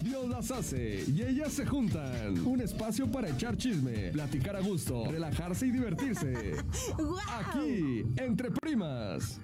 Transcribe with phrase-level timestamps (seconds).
[0.00, 2.38] Dios las hace y ellas se juntan.
[2.46, 6.54] Un espacio para echar chisme, platicar a gusto, relajarse y divertirse.
[7.38, 9.40] Aquí, entre primas.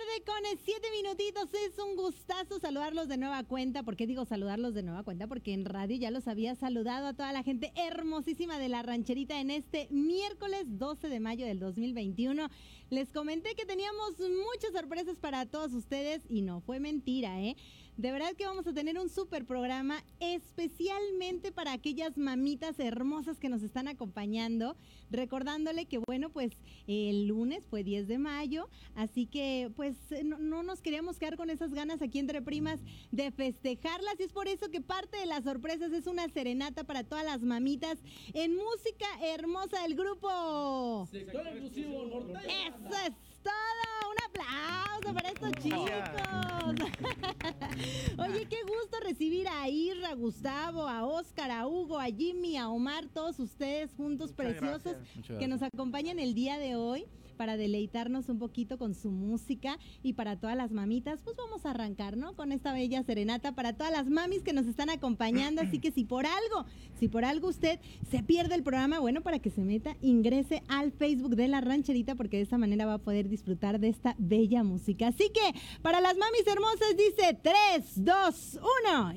[0.00, 1.50] Tarde con siete minutitos.
[1.52, 3.82] Es un gustazo saludarlos de nueva cuenta.
[3.82, 5.26] ¿Por qué digo saludarlos de nueva cuenta?
[5.26, 9.38] Porque en radio ya los había saludado a toda la gente hermosísima de la rancherita
[9.40, 12.48] en este miércoles 12 de mayo del 2021.
[12.88, 17.56] Les comenté que teníamos muchas sorpresas para todos ustedes y no fue mentira, ¿eh?
[18.00, 23.50] De verdad que vamos a tener un super programa especialmente para aquellas mamitas hermosas que
[23.50, 24.74] nos están acompañando.
[25.10, 26.52] Recordándole que, bueno, pues
[26.86, 31.50] el lunes fue 10 de mayo, así que pues no, no nos queríamos quedar con
[31.50, 35.44] esas ganas aquí entre primas de festejarlas y es por eso que parte de las
[35.44, 37.98] sorpresas es una serenata para todas las mamitas
[38.32, 41.06] en música hermosa del grupo.
[41.10, 42.38] Sector exclusivo norteño.
[42.48, 43.12] Eso es
[43.42, 44.10] todo.
[44.10, 45.80] Un aplauso para estos chicos.
[48.18, 52.68] Oye, qué gusto recibir a Irra, a Gustavo, a Oscar, a Hugo, a Jimmy, a
[52.68, 54.96] Omar, todos ustedes juntos preciosos
[55.38, 57.06] que nos acompañan el día de hoy
[57.40, 61.70] para deleitarnos un poquito con su música y para todas las mamitas, pues vamos a
[61.70, 62.36] arrancar, ¿no?
[62.36, 66.04] Con esta bella serenata para todas las mamis que nos están acompañando, así que si
[66.04, 66.66] por algo,
[66.98, 67.80] si por algo usted
[68.10, 72.14] se pierde el programa, bueno, para que se meta, ingrese al Facebook de la rancherita
[72.14, 75.08] porque de esta manera va a poder disfrutar de esta bella música.
[75.08, 79.14] Así que para las mamis hermosas dice 3, 2, 1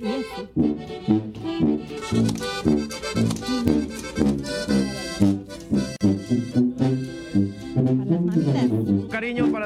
[3.79, 3.82] y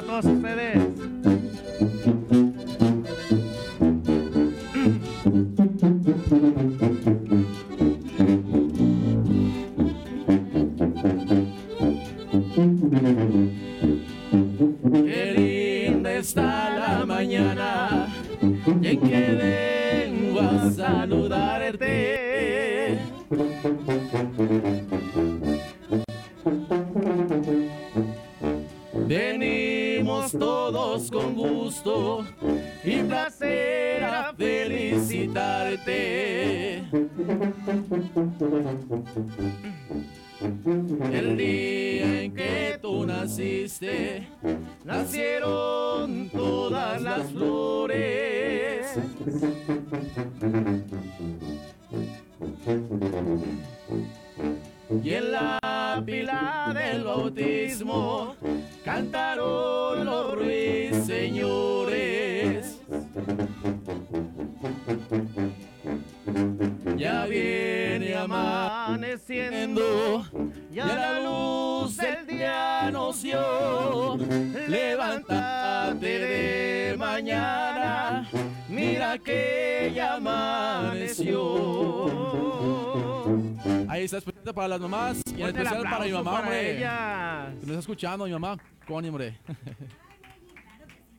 [0.07, 0.96] todos ustedes.
[41.11, 44.27] El día en que tú naciste,
[44.83, 48.87] nacieron todas las flores.
[74.67, 78.29] Levántate de mañana,
[78.69, 81.57] mira que ya amaneció.
[83.89, 86.77] Ahí está especial para las mamás y en especial para mi mamá, para hombre.
[86.77, 87.47] ella.
[87.59, 88.57] Que nos está escuchando, mi mamá.
[88.87, 89.39] Connie, hombre.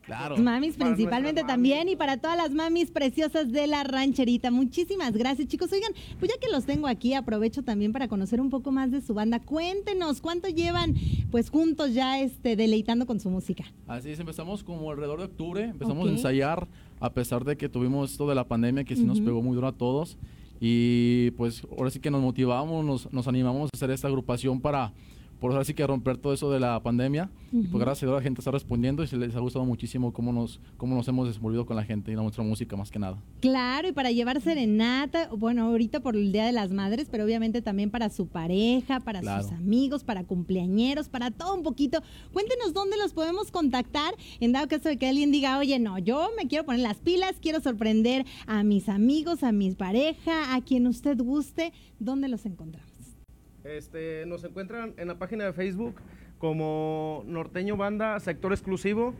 [0.09, 0.37] Claro.
[0.37, 4.51] Mamis Para principalmente también y para todas las mamis preciosas de la rancherita.
[4.51, 5.71] Muchísimas gracias, chicos.
[5.71, 9.01] Oigan, pues ya que los tengo aquí, aprovecho también para conocer un poco más de
[9.01, 9.39] su banda.
[9.39, 10.95] Cuéntenos cuánto llevan
[11.31, 13.65] pues juntos ya este deleitando con su música.
[13.87, 16.67] Así es, empezamos como alrededor de octubre, empezamos a ensayar
[16.99, 19.67] a pesar de que tuvimos esto de la pandemia que sí nos pegó muy duro
[19.67, 20.17] a todos
[20.59, 24.91] y pues ahora sí que nos motivamos, nos, nos animamos a hacer esta agrupación para
[25.39, 27.67] por ahora sí que romper todo eso de la pandemia y Ujú.
[27.71, 30.31] pues gracias a Dios la gente está respondiendo y se les ha gustado muchísimo cómo
[30.33, 33.17] nos, cómo nos hemos desenvolvido con la gente y la nuestra música más que nada.
[33.39, 37.61] Claro, y para llevar serenata, bueno, ahorita por el Día de las Madres, pero obviamente
[37.61, 39.43] también para su pareja, para Claro.
[39.43, 42.01] sus amigos, para cumpleañeros, para todo un poquito.
[42.33, 46.29] Cuéntenos dónde los podemos contactar en dado caso de que alguien diga, oye, no, yo
[46.37, 50.85] me quiero poner las pilas, quiero sorprender a mis amigos, a mi pareja, a quien
[50.87, 52.88] usted guste, ¿dónde los encontramos?
[53.69, 55.95] Este, nos encuentran en la página de Facebook
[56.39, 59.13] como Norteño Banda Sector Exclusivo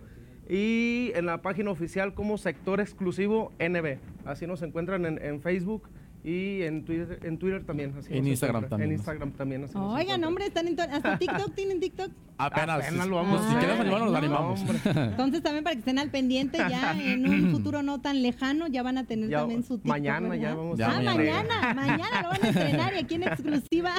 [0.49, 3.99] y en la página oficial como Sector Exclusivo NB.
[4.25, 5.87] Así nos encuentran en, en Facebook
[6.23, 7.93] y en Twitter, en Twitter también.
[7.97, 8.91] así En Instagram también.
[8.91, 9.63] En Instagram también.
[9.63, 12.11] así Oigan, hombre, están en hasta TikTok, ¿tienen TikTok?
[12.39, 14.61] Apenas, Apenas lo vamos a si queremos animarnos, nos No, animamos.
[14.61, 14.79] hombre.
[15.11, 18.81] Entonces también para que estén al pendiente ya en un futuro no tan lejano ya
[18.81, 21.15] van a tener Ya, también su TikTok, mañana ya vamos Ya ah, mañana.
[21.15, 23.93] mañana, mañana lo van a estrenar y aquí en exclusiva,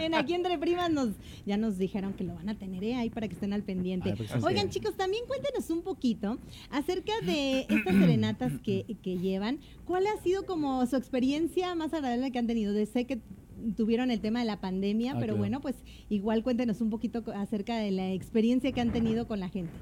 [0.00, 1.10] en aquí entre primas nos,
[1.44, 2.94] ya nos dijeron que lo van a tener ¿eh?
[2.94, 4.10] ahí para que estén al pendiente.
[4.10, 6.38] Ay, pues, Oigan chicos, también cuéntenos un poquito
[6.70, 9.58] acerca de estas serenatas que, que llevan.
[9.84, 12.72] ¿Cuál ha sido como su experiencia más agradable que han tenido?
[12.72, 13.20] De sé que
[13.76, 15.38] tuvieron el tema de la pandemia, Ah, pero claro.
[15.38, 15.76] bueno, pues
[16.08, 19.72] igual cuéntenos un poquito acerca de la experiencia que han tenido con la gente.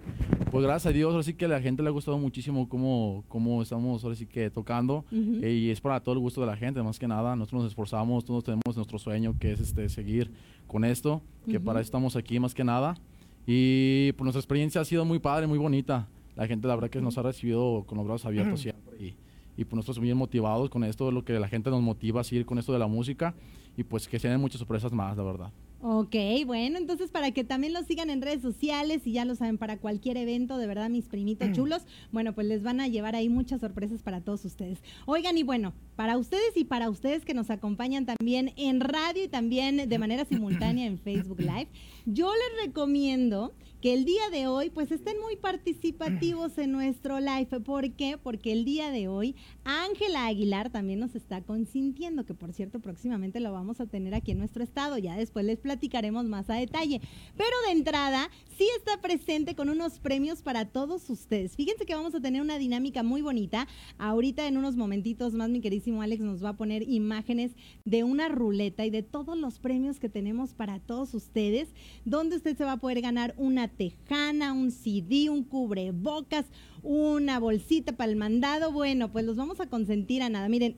[0.51, 3.25] Pues gracias a Dios, ahora sí que a la gente le ha gustado muchísimo cómo,
[3.29, 5.39] cómo estamos ahora sí que tocando Ujú.
[5.43, 7.73] eh, y es para todo el gusto de la gente, más que nada, nosotros nos
[7.73, 10.31] esforzamos, todos tenemos nuestro sueño que es este seguir
[10.67, 11.65] con esto, que Ujú.
[11.67, 12.97] para eso estamos aquí más que nada
[13.47, 17.01] y pues nuestra experiencia ha sido muy padre, muy bonita, la gente la verdad que
[17.01, 19.15] nos ha recibido con los brazos abiertos siempre y,
[19.57, 22.47] y pues nosotros bien motivados con esto, lo que la gente nos motiva a seguir
[22.47, 23.35] con esto de la música
[23.77, 25.53] y pues que se den muchas sorpresas más, la verdad.
[25.83, 26.15] Ok,
[26.45, 29.79] bueno, entonces para que también los sigan en redes sociales y ya lo saben, para
[29.79, 33.61] cualquier evento, de verdad, mis primitos chulos, bueno, pues les van a llevar ahí muchas
[33.61, 34.83] sorpresas para todos ustedes.
[35.07, 39.29] Oigan, y bueno, para ustedes y para ustedes que nos acompañan también en radio y
[39.29, 41.69] también de manera simultánea en Facebook Live,
[42.07, 47.61] yo les recomiendo que el día de hoy pues estén muy participativos en nuestro live.
[47.61, 48.19] ¿Por qué?
[48.19, 53.41] Porque el día de hoy Ángela Aguilar también nos está consintiendo, que por cierto próximamente
[53.41, 54.99] lo vamos a tener aquí en nuestro estado.
[54.99, 57.01] Ya después les platicaremos más a detalle.
[57.37, 61.57] Pero de entrada sí está presente con unos premios para todos ustedes.
[61.57, 63.67] Fíjense que vamos a tener una dinámica muy bonita.
[63.99, 67.53] Ahorita en unos momentitos más mi queridísimo Alex nos va a poner imágenes
[67.85, 71.69] de una ruleta y de todos los premios que tenemos para todos ustedes,
[72.05, 76.47] donde usted se va a poder ganar una tejana, un CD, un cubrebocas,
[76.83, 78.73] una bolsita para el mandado.
[78.73, 80.49] Bueno, pues los vamos a consentir a nada.
[80.49, 80.77] Miren,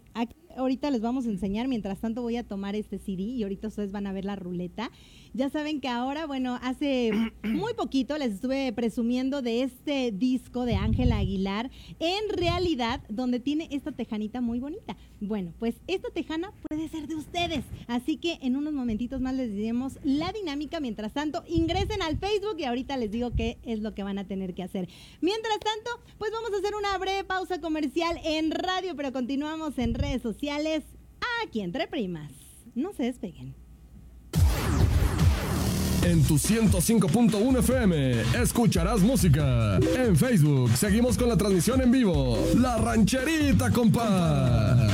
[0.56, 3.93] ahorita les vamos a enseñar, mientras tanto voy a tomar este CD y ahorita ustedes
[3.93, 4.90] van a ver la ruleta.
[5.34, 7.10] Ya saben que ahora, bueno, hace
[7.43, 11.70] muy poquito les estuve presumiendo de este disco de Ángela Aguilar,
[12.00, 14.96] en realidad, donde tiene esta tejanita muy bonita.
[15.20, 17.64] Bueno, pues esta tejana puede ser de ustedes.
[17.87, 20.81] Así que en unos momentitos más les diremos la dinámica.
[20.81, 24.26] Mientras tanto, ingresen al Facebook y ahorita les digo qué es lo que van a
[24.26, 24.88] tener que hacer.
[25.20, 29.94] Mientras tanto, pues vamos a hacer una breve pausa comercial en radio, pero continuamos en
[29.94, 30.83] redes sociales
[31.44, 32.33] aquí entre primas.
[32.75, 33.55] No se despeguen.
[36.05, 39.79] En tu 105.1 FM escucharás música.
[39.97, 42.39] En Facebook seguimos con la transmisión en vivo.
[42.56, 44.89] La rancherita, compa.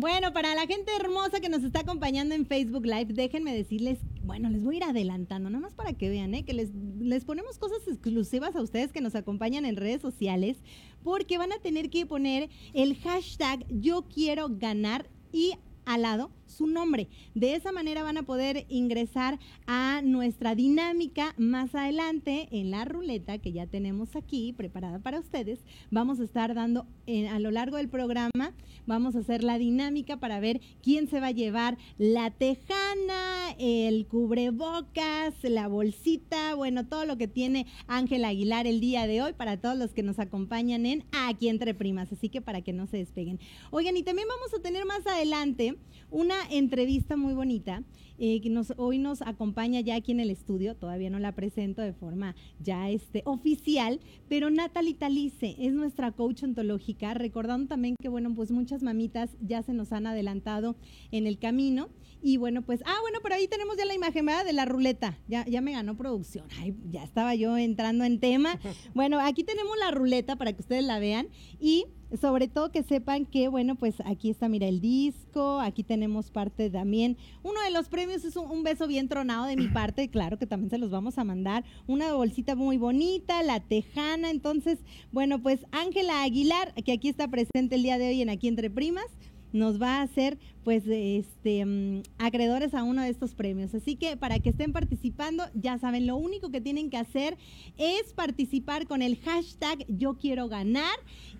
[0.00, 4.48] Bueno, para la gente hermosa que nos está acompañando en Facebook Live, déjenme decirles, bueno,
[4.48, 6.44] les voy a ir adelantando, nada más para que vean, ¿eh?
[6.44, 10.58] que les, les ponemos cosas exclusivas a ustedes que nos acompañan en redes sociales,
[11.02, 15.54] porque van a tener que poner el hashtag yo quiero ganar y
[15.84, 17.08] al lado su nombre.
[17.34, 23.38] De esa manera van a poder ingresar a nuestra dinámica más adelante en la ruleta
[23.38, 25.60] que ya tenemos aquí preparada para ustedes.
[25.90, 28.52] Vamos a estar dando eh, a lo largo del programa,
[28.86, 34.06] vamos a hacer la dinámica para ver quién se va a llevar la tejana, el
[34.06, 39.58] cubrebocas, la bolsita, bueno, todo lo que tiene Ángel Aguilar el día de hoy para
[39.58, 42.98] todos los que nos acompañan en Aquí entre primas, así que para que no se
[42.98, 43.40] despeguen.
[43.70, 45.76] Oigan, y también vamos a tener más adelante
[46.10, 47.82] una entrevista muy bonita
[48.20, 51.82] eh, que nos, hoy nos acompaña ya aquí en el estudio, todavía no la presento
[51.82, 58.08] de forma ya este, oficial, pero Natalie Talice es nuestra coach ontológica, recordando también que,
[58.08, 60.74] bueno, pues muchas mamitas ya se nos han adelantado
[61.12, 61.88] en el camino.
[62.20, 64.44] Y bueno, pues, ah, bueno, por ahí tenemos ya la imagen, ¿verdad?
[64.44, 65.16] De la ruleta.
[65.28, 66.48] Ya, ya me ganó producción.
[66.58, 68.58] Ay, ya estaba yo entrando en tema.
[68.94, 71.28] Bueno, aquí tenemos la ruleta para que ustedes la vean.
[71.60, 71.86] Y
[72.20, 76.70] sobre todo que sepan que, bueno, pues aquí está, mira, el disco, aquí tenemos parte
[76.70, 77.16] también.
[77.42, 80.46] Uno de los premios es un, un beso bien tronado de mi parte, claro que
[80.46, 81.64] también se los vamos a mandar.
[81.86, 84.30] Una bolsita muy bonita, la tejana.
[84.30, 84.78] Entonces,
[85.12, 88.70] bueno, pues Ángela Aguilar, que aquí está presente el día de hoy en Aquí Entre
[88.70, 89.06] Primas,
[89.52, 93.74] nos va a hacer pues este mm, acreedores a uno de estos premios.
[93.74, 97.38] Así que para que estén participando, ya saben, lo único que tienen que hacer
[97.78, 100.92] es participar con el hashtag yo quiero ganar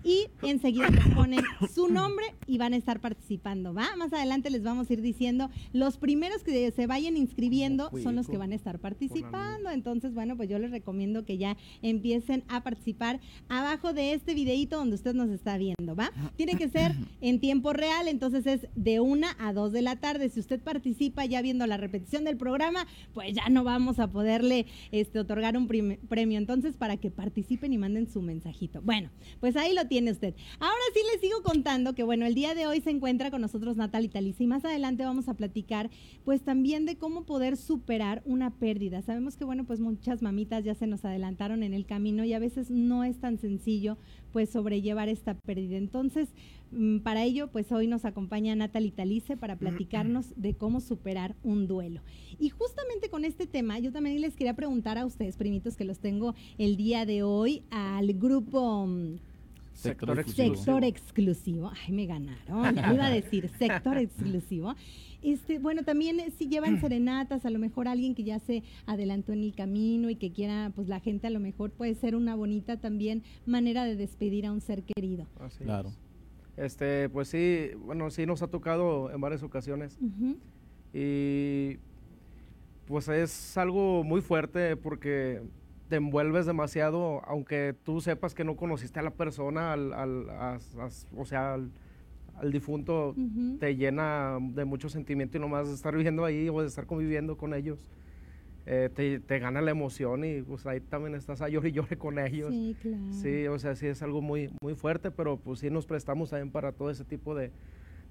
[0.03, 1.41] y enseguida les ponen
[1.75, 3.95] su nombre y van a estar participando, ¿va?
[3.97, 8.27] Más adelante les vamos a ir diciendo, los primeros que se vayan inscribiendo son los
[8.27, 9.69] que van a estar participando.
[9.69, 14.77] Entonces, bueno, pues yo les recomiendo que ya empiecen a participar abajo de este videito
[14.77, 16.11] donde usted nos está viendo, ¿va?
[16.35, 18.99] Tiene que ser en tiempo real, entonces es de
[19.39, 20.29] a dos de la tarde.
[20.29, 24.65] Si usted participa ya viendo la repetición del programa, pues ya no vamos a poderle
[24.91, 26.37] este, otorgar un premio.
[26.37, 28.81] Entonces, para que participen y manden su mensajito.
[28.81, 29.09] Bueno,
[29.39, 30.33] pues ahí lo tiene usted.
[30.59, 33.77] Ahora sí les sigo contando que, bueno, el día de hoy se encuentra con nosotros
[33.77, 35.89] Natalie Talisa y más adelante vamos a platicar,
[36.23, 39.01] pues también de cómo poder superar una pérdida.
[39.01, 42.39] Sabemos que, bueno, pues muchas mamitas ya se nos adelantaron en el camino y a
[42.39, 43.97] veces no es tan sencillo,
[44.31, 45.77] pues, sobrellevar esta pérdida.
[45.77, 46.29] Entonces,
[47.03, 52.01] para ello, pues hoy nos acompaña Natalie Talice para platicarnos de cómo superar un duelo.
[52.39, 55.99] Y justamente con este tema, yo también les quería preguntar a ustedes, primitos, que los
[55.99, 58.85] tengo el día de hoy, al grupo...
[58.87, 59.15] mm,
[59.73, 60.55] Sector Sector exclusivo.
[60.55, 61.71] Sector exclusivo.
[61.85, 62.77] Ay, me ganaron.
[62.93, 64.75] Iba a decir sector exclusivo.
[65.21, 69.31] Este, bueno, también eh, si llevan serenatas, a lo mejor alguien que ya se adelantó
[69.31, 72.35] en el camino y que quiera, pues la gente a lo mejor puede ser una
[72.35, 75.27] bonita también manera de despedir a un ser querido.
[75.39, 75.89] Así Claro.
[75.89, 76.08] es.
[76.59, 79.97] Este, pues sí, bueno, sí nos ha tocado en varias ocasiones.
[80.93, 81.77] Y
[82.87, 85.41] pues es algo muy fuerte porque
[85.87, 91.07] te envuelves demasiado, aunque tú sepas que no conociste a la persona, al, al- as-
[91.15, 91.71] o sea, al,
[92.35, 93.13] al difunto,
[93.59, 97.37] te llena de mucho sentimiento y nomás de estar viviendo ahí o de estar conviviendo
[97.37, 97.89] con ellos,
[98.65, 101.97] eh, te, te gana la emoción y pues ahí también estás a llore y llore
[101.97, 102.53] con ellos.
[102.53, 103.03] Sí, claro.
[103.11, 106.51] Sí, o sea, sí es algo muy, muy fuerte, pero pues sí nos prestamos también
[106.51, 107.51] para todo ese tipo de,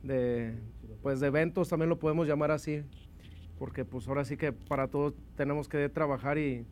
[0.03, 0.55] de,
[1.03, 2.83] pues, de eventos, también lo podemos llamar así,
[3.59, 6.65] porque pues ahora sí que para todos tenemos que trabajar y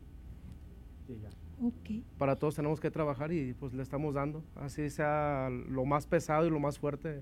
[1.61, 2.03] Ok.
[2.17, 6.45] para todos tenemos que trabajar y pues le estamos dando, así sea lo más pesado
[6.45, 7.21] y lo más fuerte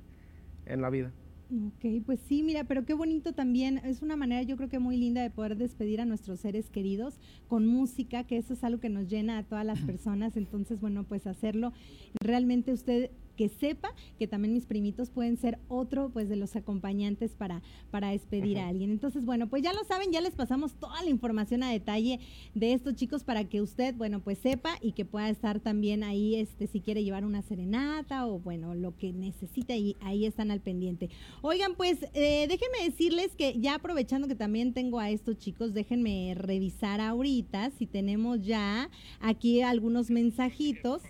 [0.66, 1.12] en la vida.
[1.52, 3.78] Ok, pues sí, mira, pero qué bonito también.
[3.80, 7.20] Es una manera, yo creo que muy linda de poder despedir a nuestros seres queridos
[7.48, 10.38] con música, que eso es algo que nos llena a todas las personas.
[10.38, 11.72] Entonces, bueno, pues hacerlo.
[12.20, 17.36] Realmente usted que sepa que también mis primitos pueden ser otro pues de los acompañantes
[17.36, 17.62] para,
[17.92, 18.92] para despedir a alguien.
[18.92, 22.20] Entonces, bueno, pues ya lo saben, ya les pasamos toda la información a detalle
[22.54, 26.36] de estos chicos para que usted, bueno, pues sepa y que pueda estar también ahí,
[26.36, 30.62] este, si quiere llevar una serenata o bueno, lo que necesite, ahí, ahí están al
[30.62, 31.10] pendiente.
[31.42, 36.34] Oigan, pues eh, déjenme decirles que ya aprovechando que también tengo a estos chicos, déjenme
[36.36, 38.90] revisar ahorita si tenemos ya
[39.20, 41.02] aquí algunos mensajitos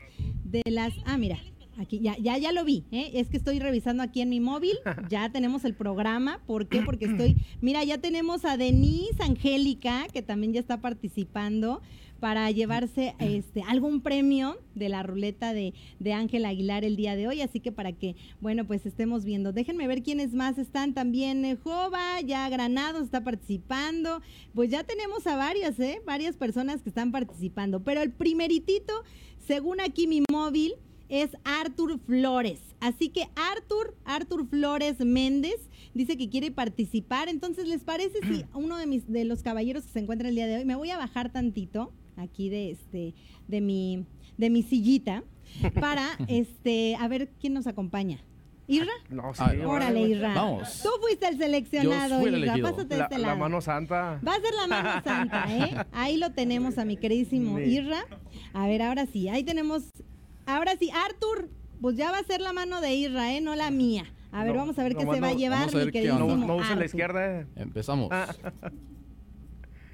[0.43, 0.93] de las...
[1.05, 1.39] Ah, mira.
[1.77, 3.11] Aquí ya, ya, ya lo vi, ¿eh?
[3.15, 4.77] es que estoy revisando aquí en mi móvil,
[5.09, 6.81] ya tenemos el programa, ¿por qué?
[6.81, 11.81] Porque estoy, mira, ya tenemos a Denise Angélica, que también ya está participando
[12.19, 17.27] para llevarse este algún premio de la ruleta de, de Ángel Aguilar el día de
[17.27, 19.51] hoy, así que para que, bueno, pues estemos viendo.
[19.51, 24.21] Déjenme ver quiénes más están también, eh, Jova, ya Granados está participando,
[24.53, 26.01] pues ya tenemos a varias, ¿eh?
[26.05, 28.93] Varias personas que están participando, pero el primeritito,
[29.45, 30.73] según aquí mi móvil,
[31.09, 32.59] es Arthur Flores.
[32.79, 37.29] Así que Arthur, Arthur Flores Méndez, dice que quiere participar.
[37.29, 40.47] Entonces, ¿les parece si uno de mis de los caballeros que se encuentra el día
[40.47, 43.13] de hoy, me voy a bajar tantito aquí de este
[43.47, 44.05] de mi
[44.37, 45.23] de mi sillita
[45.79, 48.23] para este a ver quién nos acompaña.
[48.67, 50.33] Irra, No, sí, Ay, órale Irra.
[50.33, 50.81] Vamos.
[50.81, 52.57] Tú fuiste el seleccionado, Yo fui el Irra.
[52.63, 53.39] Pásate La, este la lado.
[53.39, 54.19] mano santa.
[54.27, 55.85] Va a ser la mano santa, ¿eh?
[55.91, 57.63] Ahí lo tenemos a mi queridísimo Sí.
[57.65, 58.03] Irra.
[58.53, 59.83] A ver, ahora sí, ahí tenemos.
[60.45, 61.49] Ahora sí, Arthur,
[61.81, 63.41] pues ya va a ser la mano de Irra, ¿eh?
[63.41, 64.05] No la mía.
[64.31, 65.93] A ver, No, vamos a ver qué se va a llevar vamos a mi ver
[65.93, 66.45] qué queridísimo onda.
[66.45, 66.79] No, no use Arthur.
[66.79, 67.47] la izquierda.
[67.55, 68.09] Empezamos.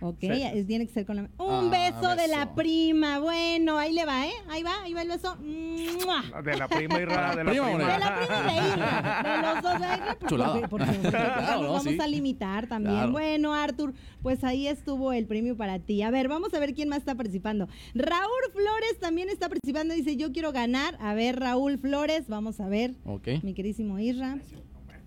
[0.01, 0.27] Ok, Sí.
[0.31, 3.19] es- tiene que ser con la Un Ah, beso, de la prima.
[3.19, 4.31] Bueno, ahí le va, ¿eh?
[4.49, 5.35] Ahí va, ahí va el beso.
[5.37, 6.41] ¡Mua!
[6.41, 7.93] De la prima Irra, de la Prima, prima.
[7.93, 9.23] De la prima y de Irra.
[9.23, 10.01] De los dos, ¿eh?
[10.19, 10.53] Porque- Chulada.
[10.53, 11.67] Porque, porque, porque Claro, nos ¿no?
[11.73, 11.97] vamos Sí.
[12.01, 12.95] a limitar también.
[12.95, 13.11] Claro.
[13.11, 13.93] Bueno, Arthur,
[14.23, 16.01] pues ahí estuvo el premio para ti.
[16.01, 17.67] A ver, vamos a ver quién más está participando.
[17.93, 19.93] Raúl Flores también está participando.
[19.93, 20.97] Dice, yo quiero ganar.
[20.99, 22.95] A ver, Raúl Flores, vamos a ver.
[23.05, 23.27] Ok.
[23.43, 24.37] Mi queridísimo Irra.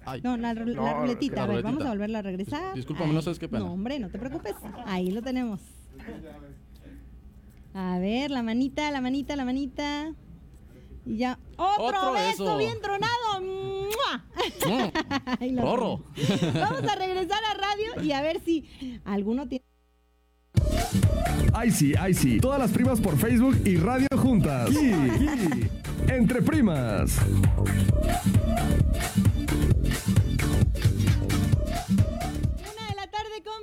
[0.07, 0.21] Ay.
[0.23, 1.43] No, la, ru- la No, ruletita.
[1.43, 1.71] a ver, ruletita.
[1.71, 2.63] vamos a volverla a regresar.
[2.73, 3.65] Dis- discúlpame, no sabes qué pena.
[3.65, 4.55] No, hombre, no te preocupes.
[4.87, 5.61] Ahí lo tenemos.
[7.75, 10.13] A ver, la manita, la manita, la manita.
[11.07, 11.39] Y ya.
[11.57, 13.41] ¡Otro, Otro beso bien tronado!
[13.41, 14.25] ¡Mua!
[15.41, 15.57] Mm.
[16.55, 18.65] Vamos a regresar a radio y a ver si
[19.05, 19.65] alguno tiene.
[21.53, 22.39] Ay sí, ay sí.
[22.41, 24.71] Todas las primas por Facebook y radio juntas.
[24.73, 25.71] Y, y,
[26.09, 27.19] entre primas.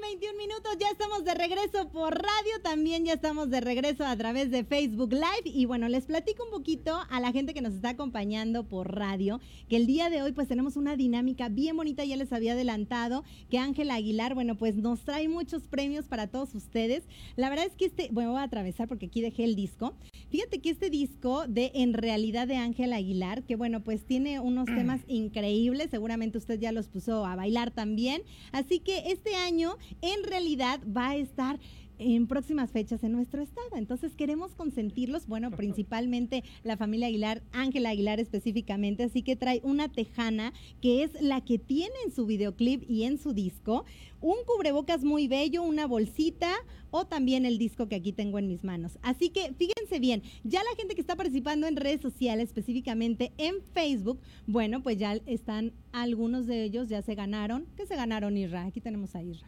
[0.01, 4.15] Con 21 minutos, ya estamos de regreso por radio, también ya estamos de regreso a
[4.15, 7.73] través de Facebook Live y bueno, les platico un poquito a la gente que nos
[7.73, 9.39] está acompañando por radio,
[9.69, 13.23] que el día de hoy pues tenemos una dinámica bien bonita, ya les había adelantado
[13.49, 17.03] que Ángela Aguilar, bueno, pues nos trae muchos premios para todos ustedes.
[17.35, 19.93] La verdad es que este, bueno, voy a atravesar porque aquí dejé el disco.
[20.29, 24.65] Fíjate que este disco de En realidad de Ángela Aguilar, que bueno, pues tiene unos
[24.65, 28.23] temas increíbles, seguramente usted ya los puso a bailar también.
[28.53, 31.59] Así que este año en realidad va a estar
[32.01, 33.75] en próximas fechas en nuestro estado.
[33.75, 39.87] Entonces queremos consentirlos, bueno, principalmente la familia Aguilar, Ángela Aguilar específicamente, así que trae una
[39.87, 43.85] tejana que es la que tiene en su videoclip y en su disco,
[44.19, 46.51] un cubrebocas muy bello, una bolsita
[46.89, 48.97] o también el disco que aquí tengo en mis manos.
[49.03, 53.61] Así que fíjense bien, ya la gente que está participando en redes sociales, específicamente en
[53.73, 57.67] Facebook, bueno, pues ya están algunos de ellos, ya se ganaron.
[57.77, 58.65] ¿Qué se ganaron, Irra?
[58.65, 59.47] Aquí tenemos a Irra.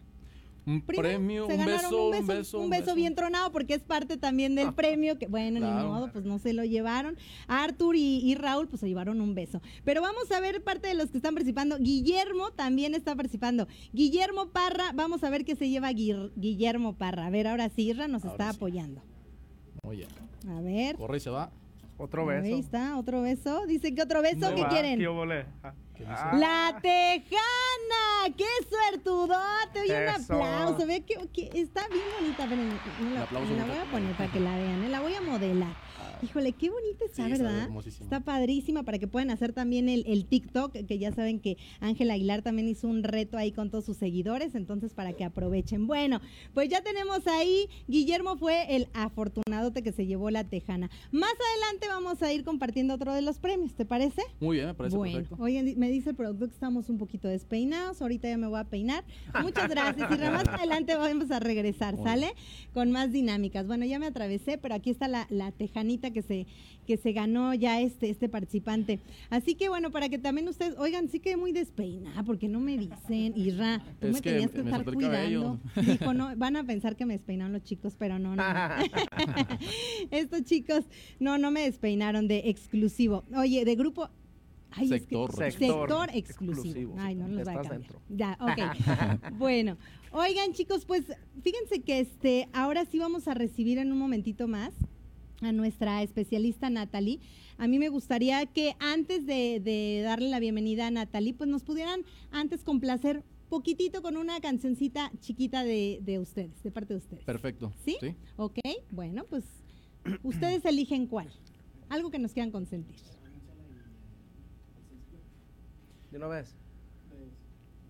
[0.65, 2.95] Un premio, se un ganaron beso, un beso, un un beso beso.
[2.95, 6.53] bien tronado porque es parte también del premio que bueno, ni modo, pues no se
[6.53, 7.17] lo llevaron.
[7.47, 9.61] Arthur y, y Raúl pues se llevaron un beso.
[9.83, 11.77] Pero vamos a ver parte de los que están participando.
[11.79, 13.67] Guillermo también está participando.
[13.91, 17.25] Guillermo Parra, vamos a ver qué se lleva Guir- Guillermo Parra.
[17.25, 18.57] A ver, ahora sí, Irra nos Ahora está sí.
[18.57, 19.01] apoyando.
[19.83, 20.07] Oye,
[20.47, 20.95] A ver.
[20.95, 21.51] corre y se va.
[21.97, 22.57] Otro Ahí beso.
[22.57, 23.65] está, otro beso.
[23.67, 24.97] Dice que otro beso, ¿qué quieren?
[24.99, 25.07] ¿qué
[26.07, 26.31] Ah.
[26.35, 33.27] La Tejana, qué suertudote, oye un aplauso, ve que, que está bien bonita, me la,
[33.39, 34.89] me la voy a poner para que la vean, ¿eh?
[34.89, 35.75] la voy a modelar.
[36.23, 37.69] Híjole, qué bonita está, Sí, ¿verdad?
[37.85, 42.11] Está padrísima para que puedan hacer también el, el TikTok, que ya saben que Ángel
[42.11, 45.87] Aguilar también hizo un reto ahí con todos sus seguidores, entonces para que aprovechen.
[45.87, 46.21] Bueno,
[46.53, 50.89] pues ya tenemos ahí, Guillermo fue el afortunadote que se llevó la Tejana.
[51.11, 54.21] Más adelante vamos a ir compartiendo otro de los premios, ¿te parece?
[54.39, 55.43] Muy bien, me parece bueno, perfecto.
[55.43, 58.01] oye, me dice el productor que estamos un poquito despeinados.
[58.01, 59.03] Ahorita ya me voy a peinar.
[59.41, 60.09] Muchas gracias.
[60.11, 62.33] Y más adelante vamos a regresar, ¿sale?
[62.73, 63.67] Con más dinámicas.
[63.67, 66.45] Bueno, ya me atravesé, pero aquí está la, la tejanita que se,
[66.87, 68.99] que se ganó ya este, este participante.
[69.29, 72.77] Así que bueno, para que también ustedes, oigan, sí que muy despeinada, porque no me
[72.77, 75.59] dicen, Irra, tú Es me que tenías que me estar cuidando.
[75.75, 78.43] Dijo, no, van a pensar que me despeinaron los chicos, pero no, no.
[80.11, 80.85] Estos chicos,
[81.19, 83.23] no, no me despeinaron de exclusivo.
[83.35, 84.09] Oye, de grupo.
[84.75, 85.35] Ay, es que- Sector.
[85.35, 86.61] sector, Sector exclusivo.
[86.63, 87.79] exclusivo, Ay, no los voy a Estás cambiar.
[87.79, 88.01] dentro.
[88.09, 89.31] Ya, ok.
[89.37, 89.77] bueno,
[90.11, 91.03] oigan, chicos, pues
[91.43, 94.73] fíjense que este, ahora sí vamos a recibir en un momentito más
[95.45, 97.19] a nuestra especialista Natalie.
[97.57, 101.63] A mí me gustaría que antes de, de darle la bienvenida a Natalie, pues nos
[101.63, 107.23] pudieran antes complacer poquitito con una cancioncita chiquita de, de ustedes, de parte de ustedes.
[107.23, 107.71] Perfecto.
[107.85, 107.97] ¿Sí?
[108.35, 108.57] Ok,
[108.89, 109.43] bueno, pues
[110.23, 111.29] ustedes eligen cuál.
[111.89, 112.95] Algo que nos quieran consentir.
[116.09, 116.55] ¿De una vez?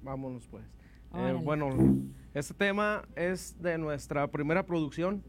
[0.01, 0.65] Vámonos pues.
[1.15, 1.69] Eh, bueno,
[2.33, 5.23] este tema es de nuestra primera producción.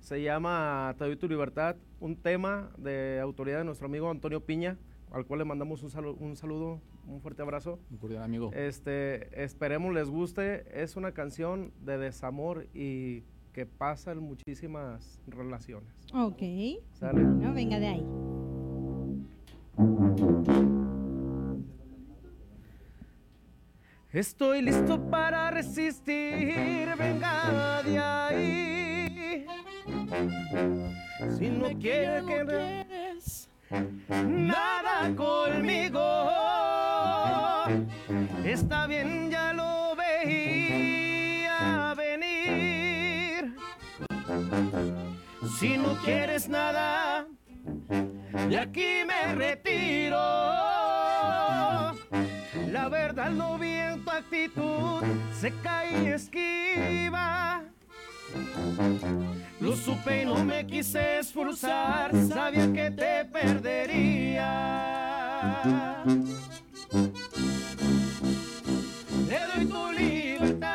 [0.00, 4.76] Se llama Te doy tu libertad, un tema de autoridad de nuestro amigo Antonio Piña,
[5.12, 7.78] al cual le mandamos un, salu- un saludo, un fuerte abrazo.
[7.90, 8.50] Un cordial amigo.
[8.52, 10.64] Este, esperemos les guste.
[10.82, 15.92] Es una canción de desamor y que pasa en muchísimas relaciones.
[16.14, 16.42] Ok.
[16.92, 17.22] ¿Sale?
[17.22, 18.06] Bueno, venga de ahí.
[24.12, 28.79] Estoy listo para resistir, venga de ahí.
[31.38, 32.44] Si no quiere que
[34.10, 36.00] nada conmigo,
[38.44, 43.54] está bien, ya lo veía venir.
[45.58, 47.26] Si no quieres nada,
[48.48, 50.18] de aquí me retiro.
[52.72, 57.64] La verdad lo vi en tu actitud, seca y esquiva.
[59.60, 64.46] Lo supe y no me quise esforzar, sabía que te perdería.
[69.28, 70.70] Te doy tu libertad.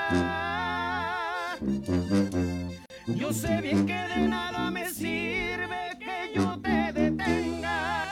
[3.07, 8.05] Yo sé bien que de nada me sirve que yo te detenga.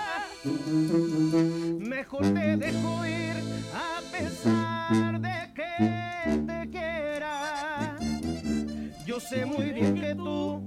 [1.79, 3.35] Mejor te dejo ir
[3.73, 4.72] a pesar
[9.41, 10.61] muy bien que tú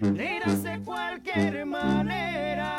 [0.00, 2.70] te irás de cualquier manera.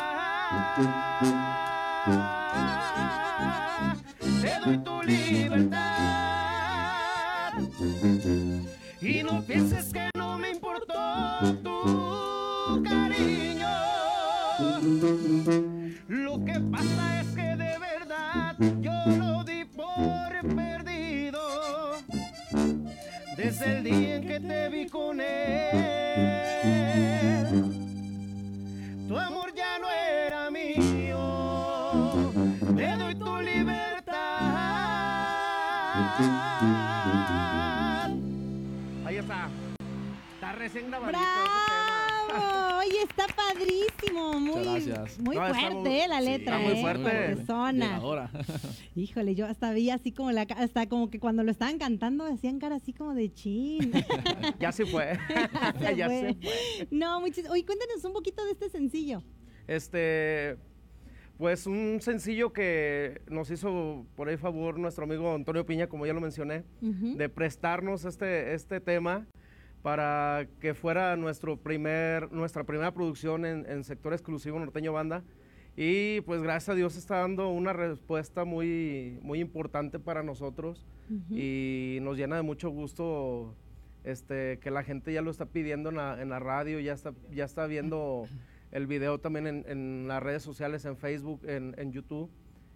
[48.96, 52.58] Híjole, yo hasta vi así como la hasta como que cuando lo estaban cantando hacían
[52.58, 53.92] cara así como de chin.
[54.58, 55.18] Ya se fue.
[55.96, 56.20] Ya fue.
[56.20, 56.88] se fue.
[56.90, 59.22] No, muchis- Oye, cuéntanos un poquito de este sencillo.
[59.66, 60.56] Este,
[61.36, 66.14] pues un sencillo que nos hizo por ahí favor nuestro amigo Antonio Piña, como ya
[66.14, 69.26] lo mencioné, de prestarnos este, este tema
[69.82, 75.22] para que fuera nuestro primer, nuestra primera producción en, en sector exclusivo norteño banda.
[75.76, 80.86] Y pues gracias a Dios está dando una respuesta muy, muy importante para nosotros
[81.30, 83.54] y nos llena de mucho gusto
[84.04, 87.12] este, que la gente ya lo está pidiendo en la, en la radio, ya está,
[87.30, 88.26] ya está viendo
[88.72, 92.30] el video también en, en las redes sociales, en Facebook, en, en YouTube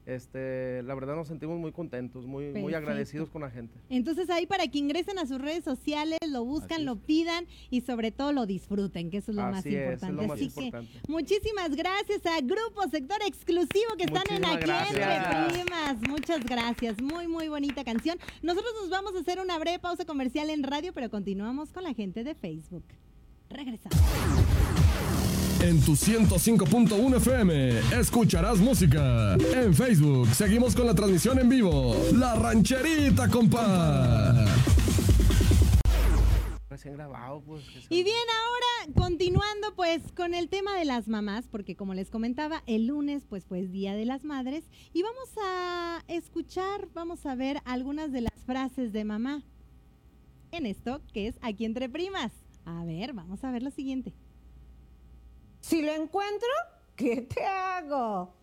[0.06, 3.78] este, la verdad nos sentimos muy contentos, muy, muy agradecidos con la gente.
[3.88, 8.10] Entonces ahí para que ingresen a sus redes sociales, lo buscan, lo pidan y sobre
[8.10, 10.32] todo lo disfruten, que eso es lo más importante.
[10.32, 10.72] Así que
[11.08, 15.96] muchísimas gracias a Grupo Sector Exclusivo que están en aquí entre primas.
[16.08, 18.18] Muchas gracias, muy muy bonita canción.
[18.42, 21.94] Nosotros nos vamos a hacer una breve pausa comercial en radio, pero continuamos con la
[21.94, 22.84] gente de Facebook.
[23.48, 23.98] Regresamos.
[25.62, 29.34] En tu 105.1 FM escucharás música.
[29.54, 31.94] En Facebook seguimos con la transmisión en vivo.
[32.14, 34.46] La rancherita, compa.
[37.44, 42.08] Pues, y bien, ahora continuando pues con el tema de las mamás, porque como les
[42.08, 47.34] comentaba, el lunes pues pues Día de las Madres y vamos a escuchar, vamos a
[47.34, 49.42] ver algunas de las frases de mamá
[50.52, 52.32] en esto que es aquí entre primas.
[52.64, 54.14] A ver, vamos a ver lo siguiente.
[55.70, 56.48] Si lo encuentro,
[56.96, 58.34] ¿qué te hago?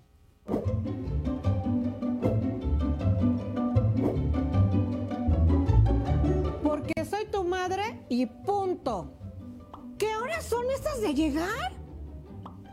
[6.63, 9.11] Porque soy tu madre y punto.
[9.97, 11.73] ¿Qué horas son estas de llegar?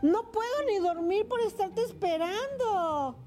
[0.01, 3.17] No puedo ni dormir por estarte esperando.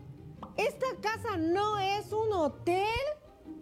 [0.57, 2.87] Esta casa no es un hotel.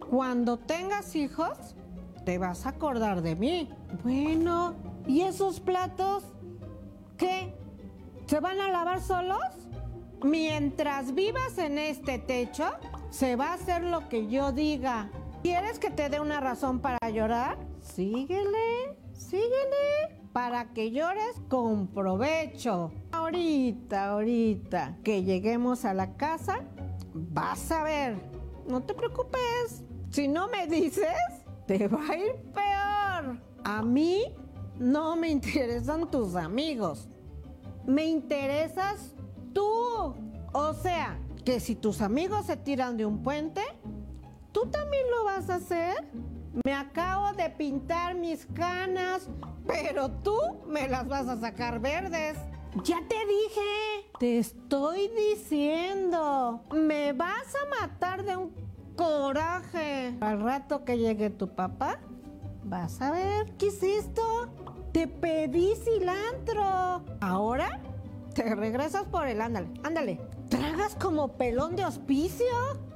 [0.09, 1.75] Cuando tengas hijos,
[2.23, 3.69] te vas a acordar de mí.
[4.05, 4.73] Bueno,
[5.05, 6.23] ¿y esos platos?
[7.17, 7.56] ¿Qué?
[8.27, 9.39] ¿Se van a lavar solos?
[10.21, 12.65] Mientras vivas en este techo,
[13.09, 15.09] se va a hacer lo que yo diga.
[15.43, 17.57] ¿Quieres que te dé una razón para llorar?
[17.81, 22.91] Síguele, síguele, para que llores con provecho.
[23.13, 26.65] Ahorita, ahorita que lleguemos a la casa,
[27.13, 28.17] vas a ver.
[28.67, 29.85] No te preocupes.
[30.09, 31.07] Si no me dices,
[31.65, 33.41] te va a ir peor.
[33.63, 34.35] A mí
[34.77, 37.07] no me interesan tus amigos.
[37.87, 39.15] Me interesas
[39.53, 40.13] tú.
[40.53, 43.61] O sea, que si tus amigos se tiran de un puente,
[44.51, 45.95] ¿tú también lo vas a hacer?
[46.65, 49.29] Me acabo de pintar mis canas,
[49.65, 52.37] pero tú me las vas a sacar verdes.
[52.83, 58.51] Ya te dije, te estoy diciendo, me vas a matar de un
[58.97, 60.17] coraje.
[60.19, 61.99] Al rato que llegue tu papá,
[62.65, 64.49] vas a ver, ¿qué esto?
[64.97, 67.03] Te pedí cilantro.
[67.21, 67.79] Ahora
[68.33, 69.67] te regresas por el ándale.
[69.83, 70.19] Ándale.
[70.49, 72.47] ¿Tragas como pelón de hospicio?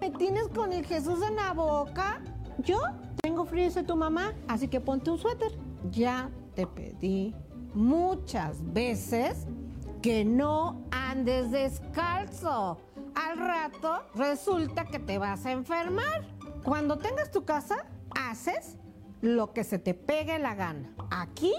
[0.02, 2.24] ¿Me tienes con el Jesús en la boca?
[2.58, 2.82] Yo
[3.22, 5.52] tengo frío, soy tu mamá, así que ponte un suéter.
[5.92, 7.36] Ya te pedí
[7.76, 9.46] muchas veces
[10.02, 12.80] que no andes descalzo.
[13.14, 16.26] Al rato resulta que te vas a enfermar.
[16.64, 18.80] Cuando tengas tu casa, haces
[19.22, 20.96] lo que se te pegue la gana.
[21.12, 21.54] Aquí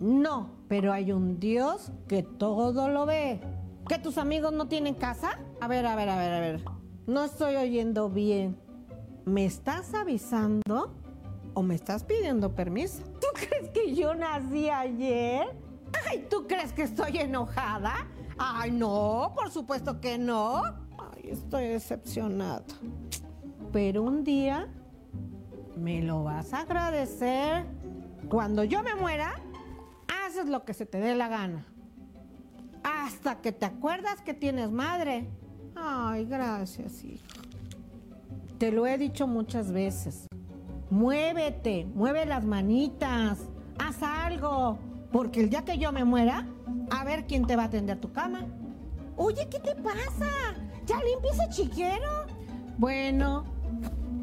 [0.00, 3.40] no, pero hay un Dios que todo lo ve.
[3.86, 5.38] ¿Que tus amigos no tienen casa?
[5.60, 6.64] A ver, a ver, a ver, a ver.
[7.06, 8.58] No estoy oyendo bien.
[9.26, 10.94] ¿Me estás avisando
[11.52, 13.02] o me estás pidiendo permiso?
[13.20, 15.48] ¿Tú crees que yo nací ayer?
[16.08, 18.08] Ay, ¿tú crees que estoy enojada?
[18.38, 20.62] Ay, no, por supuesto que no.
[20.98, 22.64] Ay, estoy decepcionada.
[23.70, 24.66] Pero un día
[25.76, 27.66] me lo vas a agradecer.
[28.30, 29.34] Cuando yo me muera,
[30.26, 31.66] haces lo que se te dé la gana.
[32.82, 35.28] Hasta que te acuerdas que tienes madre.
[35.74, 37.24] Ay, gracias, hijo.
[38.58, 40.26] Te lo he dicho muchas veces.
[40.90, 43.38] Muévete, mueve las manitas,
[43.78, 44.78] haz algo.
[45.12, 46.46] Porque el día que yo me muera,
[46.90, 48.46] a ver quién te va a atender tu cama.
[49.16, 50.54] Oye, ¿qué te pasa?
[50.86, 52.26] ¿Ya limpia ese chiquero?
[52.78, 53.44] Bueno,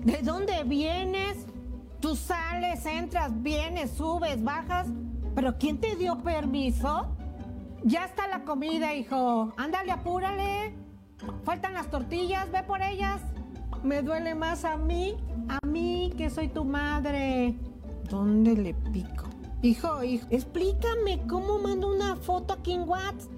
[0.04, 1.46] ¿de dónde vienes?
[2.00, 4.88] Tú sales, entras, vienes, subes, bajas.
[5.38, 7.16] ¿Pero quién te dio permiso?
[7.84, 9.54] Ya está la comida, hijo.
[9.56, 10.74] Ándale, apúrale.
[11.44, 13.22] Faltan las tortillas, ve por ellas.
[13.84, 15.16] Me duele más a mí,
[15.48, 17.54] a mí que soy tu madre.
[18.10, 19.26] ¿Dónde le pico?
[19.62, 23.30] Hijo, hijo, explícame cómo mando una foto aquí en WhatsApp.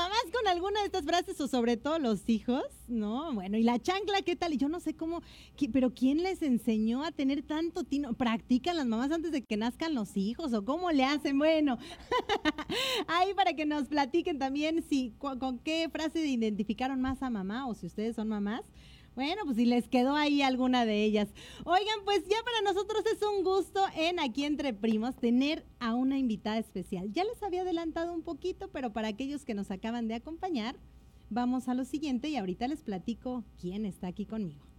[0.00, 2.64] Mamás con alguna de estas frases o sobre todo los hijos?
[2.88, 4.54] No, bueno, y la chancla, ¿qué tal?
[4.54, 5.22] Y yo no sé cómo,
[5.72, 8.14] pero ¿quién les enseñó a tener tanto tino?
[8.14, 11.38] ¿Practican las mamás antes de que nazcan los hijos o cómo le hacen?
[11.38, 11.76] Bueno,
[13.08, 17.74] ahí para que nos platiquen también si con, qué frase identificaron más a mamá o
[17.74, 18.62] si ustedes son mamás
[19.14, 21.28] Bueno, pues si les quedó ahí alguna de ellas.
[21.64, 26.18] Oigan, pues ya para nosotros es un gusto en Aquí Entre Primos tener a una
[26.18, 27.12] invitada especial.
[27.12, 30.76] Ya les había adelantado un poquito, pero para aquellos que nos acaban de acompañar,
[31.28, 34.69] vamos a lo siguiente y ahorita les platico quién está aquí conmigo.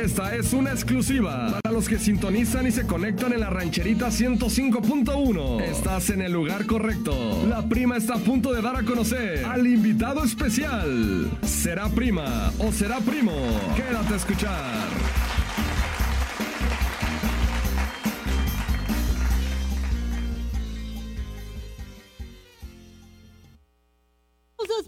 [0.00, 5.60] Esta es una exclusiva para los que sintonizan y se conectan en la rancherita 105.1.
[5.62, 7.44] Estás en el lugar correcto.
[7.46, 11.30] La prima está a punto de dar a conocer al invitado especial.
[11.42, 13.32] ¿Será prima o será primo?
[13.76, 14.88] Quédate a escuchar.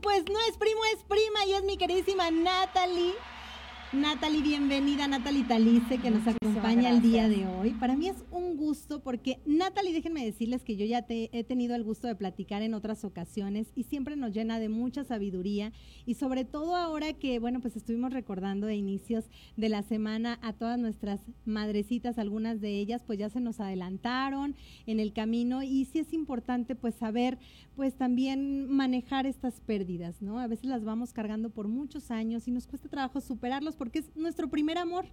[0.03, 3.15] Pues no es primo, es prima y es mi queridísima Natalie.
[3.95, 7.71] Natalie, bienvenida, Natalie Talice, que nos acompaña el día de hoy.
[7.75, 11.77] Para mí es un gusto porque, Natalie, déjenme decirles que yo ya te, he tenido
[11.77, 15.73] el gusto de platicar en otras ocasiones y siempre nos llena de mucha sabiduría
[16.07, 19.27] y sobre todo ahora que, bueno, pues estuvimos recordando de inicios
[19.57, 24.57] de la semana a todas nuestras madrecitas, algunas de ellas pues ya se nos adelantaron
[24.87, 27.39] en el camino y sí es importante pues saber
[27.77, 30.41] pues también manejar estas pérdidas, ¿no?
[30.41, 34.17] A veces las vamos cargando por muchos años y nos cuesta trabajo superarlos porque es
[34.17, 35.05] nuestro primer amor.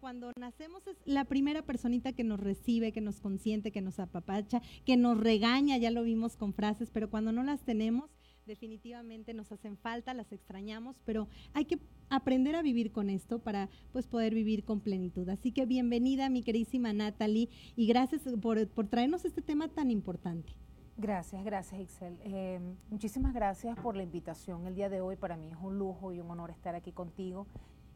[0.00, 4.62] Cuando nacemos es la primera personita que nos recibe, que nos consiente, que nos apapacha,
[4.86, 8.10] que nos regaña, ya lo vimos con frases, pero cuando no las tenemos,
[8.46, 13.68] definitivamente nos hacen falta, las extrañamos, pero hay que aprender a vivir con esto para
[13.92, 15.28] pues poder vivir con plenitud.
[15.28, 20.54] Así que bienvenida mi queridísima Natalie y gracias por, por traernos este tema tan importante.
[20.96, 22.18] Gracias, gracias Ixel.
[22.22, 25.16] Eh, muchísimas gracias por la invitación el día de hoy.
[25.16, 27.48] Para mí es un lujo y un honor estar aquí contigo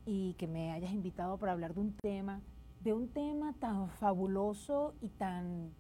[0.09, 2.41] y que me hayas invitado para hablar de un tema,
[2.81, 5.71] de un tema tan fabuloso y tan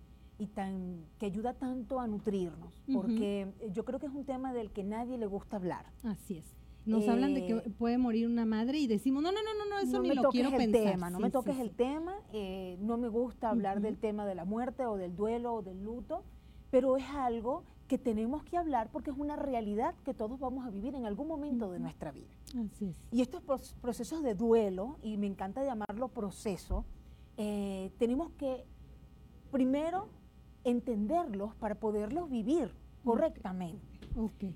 [0.41, 4.71] y tan que ayuda tanto a nutrirnos, porque yo creo que es un tema del
[4.71, 5.87] que nadie le gusta hablar.
[6.05, 6.55] Así es.
[6.85, 9.71] Nos hablan de que eh, puede morir una madre y decimos, no, no, no, no,
[9.71, 10.93] no eso ni lo quiero el pensar.
[10.93, 14.45] Tema, no me toques el tema, eh, no me gusta hablar del tema de la
[14.45, 16.23] muerte o del duelo o del luto
[16.71, 20.71] pero es algo que tenemos que hablar porque es una realidad que todos vamos a
[20.71, 22.29] vivir en algún momento de nuestra vida.
[22.51, 22.97] Así es.
[23.11, 23.43] Y estos
[23.81, 26.85] procesos de duelo, y me encanta llamarlo proceso,
[27.39, 28.65] eh, tenemos que
[29.51, 30.09] primero
[30.65, 32.73] entenderlos para poderlos vivir
[33.05, 33.99] correctamente.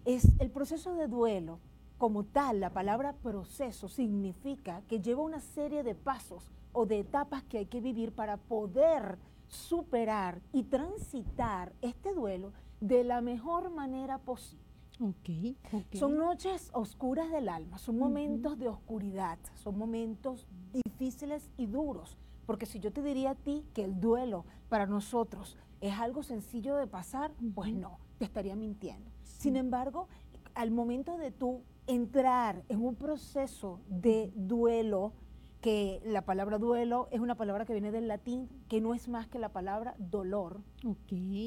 [0.05, 1.59] Es el proceso de duelo,
[1.97, 7.45] como tal, la palabra proceso significa que lleva una serie de pasos o de etapas
[7.45, 14.18] que hay que vivir para poder superar y transitar este duelo de la mejor manera
[14.18, 14.61] posible.
[15.01, 15.57] Okay,
[15.92, 22.66] Son noches oscuras del alma, son momentos de oscuridad, son momentos difíciles y duros, porque
[22.66, 26.87] si yo te diría a ti que el duelo para nosotros es algo sencillo de
[26.87, 29.11] pasar, pues no, te estaría mintiendo.
[29.23, 30.09] Sin embargo,
[30.55, 35.12] al momento de tú entrar en un proceso de duelo,
[35.61, 39.29] que la palabra duelo es una palabra que viene del latín, que no es más
[39.29, 40.61] que la palabra dolor.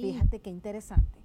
[0.01, 1.24] Fíjate qué interesante.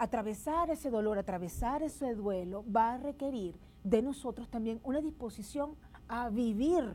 [0.00, 5.76] Atravesar ese dolor, atravesar ese duelo va a requerir de nosotros también una disposición
[6.08, 6.94] a vivir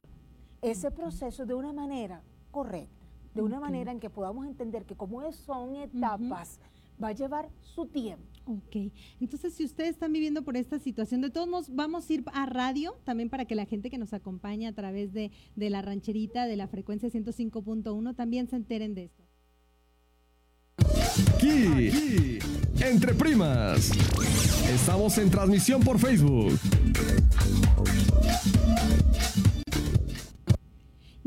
[0.64, 5.32] ese proceso de una manera correcta, de una manera en que podamos entender que como
[5.34, 6.60] son etapas,
[7.02, 8.26] va a llevar su tiempo.
[8.48, 12.24] Ok, entonces si ustedes están viviendo por esta situación, de todos modos vamos a ir
[12.34, 15.84] a radio también para que la gente que nos acompaña a través de, de la
[15.84, 19.25] rancherita de la frecuencia 105.1 también se enteren de esto.
[21.18, 22.40] Aquí,
[22.80, 23.92] entre primas,
[24.74, 26.60] estamos en transmisión por Facebook.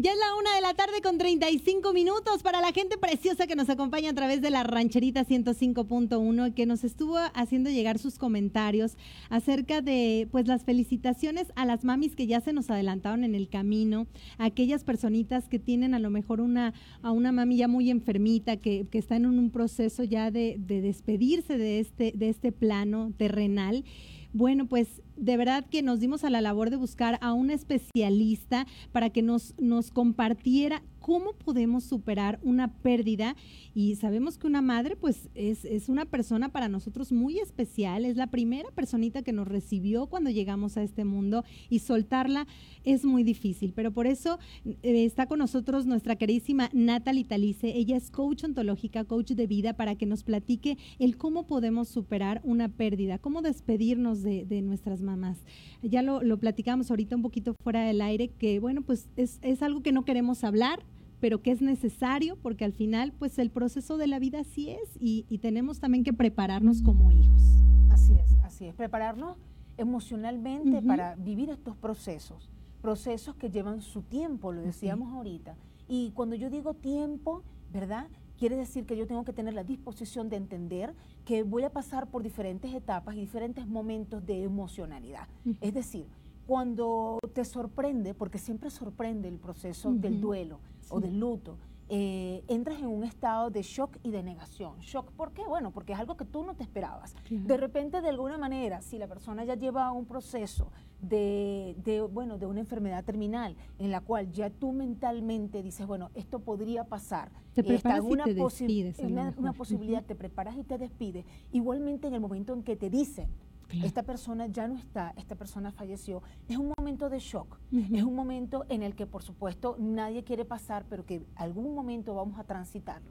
[0.09, 3.57] Ya es la una de la tarde con 35 minutos para la gente preciosa que
[3.57, 8.97] nos acompaña a través de la rancherita 105.1 que nos estuvo haciendo llegar sus comentarios
[9.29, 13.51] acerca de pues las felicitaciones a las mamis que ya se nos adelantaron en el
[13.51, 14.07] camino,
[14.39, 18.87] aquellas personitas que tienen a lo mejor una, a una mami ya muy enfermita, que,
[18.91, 23.85] que está en un, proceso ya de, de despedirse de este, de este plano terrenal.
[24.33, 28.67] Bueno, pues de verdad que nos dimos a la labor de buscar a un especialista
[28.93, 33.35] para que nos, nos compartiera cómo podemos superar una pérdida
[33.75, 38.19] y sabemos que una madre pues es, es, una persona para nosotros muy especial, es
[38.19, 42.47] la primera personita que nos recibió cuando llegamos a este mundo y soltarla
[42.85, 47.97] es muy difícil, pero por eso eh, está con nosotros nuestra queridísima Natalie Talice, ella
[47.97, 52.69] es coach ontológica, coach de vida para que nos platique el cómo podemos superar una
[52.69, 55.39] pérdida, cómo despedirnos de, de nuestras mamás.
[55.81, 59.63] Ya lo, lo platicamos ahorita un poquito fuera del aire, que bueno, pues es, es
[59.63, 60.81] algo que no queremos hablar,
[61.21, 64.97] pero que es necesario porque al final pues el proceso de la vida así es
[65.01, 67.43] y, tenemos también que prepararnos como hijos.
[67.91, 69.37] Así es, así es, prepararnos
[69.77, 72.51] emocionalmente para vivir estos procesos,
[72.83, 75.57] procesos que llevan su tiempo, lo decíamos ahorita.
[75.89, 78.09] Y cuando yo digo tiempo, ¿verdad?
[78.39, 82.09] Quiere decir que yo tengo que tener la disposición de entender que voy a pasar
[82.09, 85.29] por diferentes etapas y diferentes momentos de emocionalidad.
[85.61, 86.07] Es decir,
[86.49, 91.59] cuando te sorprende, porque siempre sorprende el proceso del duelo o del luto,
[91.91, 94.79] eh, entras en un estado de shock y de negación.
[94.79, 95.45] ¿Shock por qué?
[95.45, 97.15] Bueno, porque es algo que tú no te esperabas.
[97.29, 102.47] De repente, de alguna manera, si la persona ya lleva un proceso de, bueno, de
[102.47, 107.31] una enfermedad terminal en la cual ya tú mentalmente dices, bueno, esto podría pasar.
[107.53, 111.27] Te preparas y una, te despides, una, una posibilidad, te preparas y te despides.
[111.53, 113.29] Igualmente en el momento en que te dicen,
[113.71, 116.23] esta persona ya no está, esta persona falleció.
[116.49, 120.45] Es un momento de shock, es un momento en el que por supuesto nadie quiere
[120.45, 123.11] pasar, pero que algún momento vamos a transitarlo.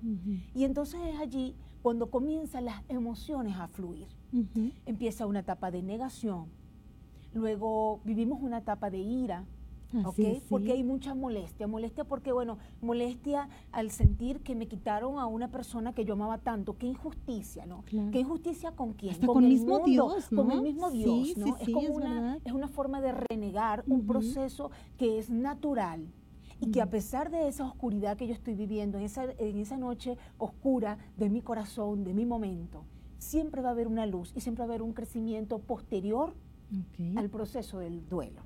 [0.54, 4.08] Y entonces es allí cuando comienzan las emociones a fluir.
[4.86, 6.48] Empieza una etapa de negación,
[7.34, 9.46] luego vivimos una etapa de ira,
[10.50, 11.68] porque hay mucha molestia.
[11.68, 16.38] Molestia porque, bueno, molestia al sentir que me quitaron a una persona que yo amaba
[16.40, 16.78] tanto.
[16.78, 17.84] Qué injusticia, ¿no?
[17.86, 19.16] Qué injusticia con quién.
[19.26, 21.58] con, el mismo Dios, Con el mismo Dios, ¿no?
[21.58, 26.08] es como una, es una forma de renegar un proceso que es natural
[26.60, 29.78] y que a pesar de esa oscuridad que yo estoy viviendo, en esa, en esa
[29.78, 32.84] noche oscura de mi corazón, de mi momento,
[33.18, 36.34] siempre va a haber una luz y siempre va a haber un crecimiento posterior
[37.16, 38.42] al proceso del duelo.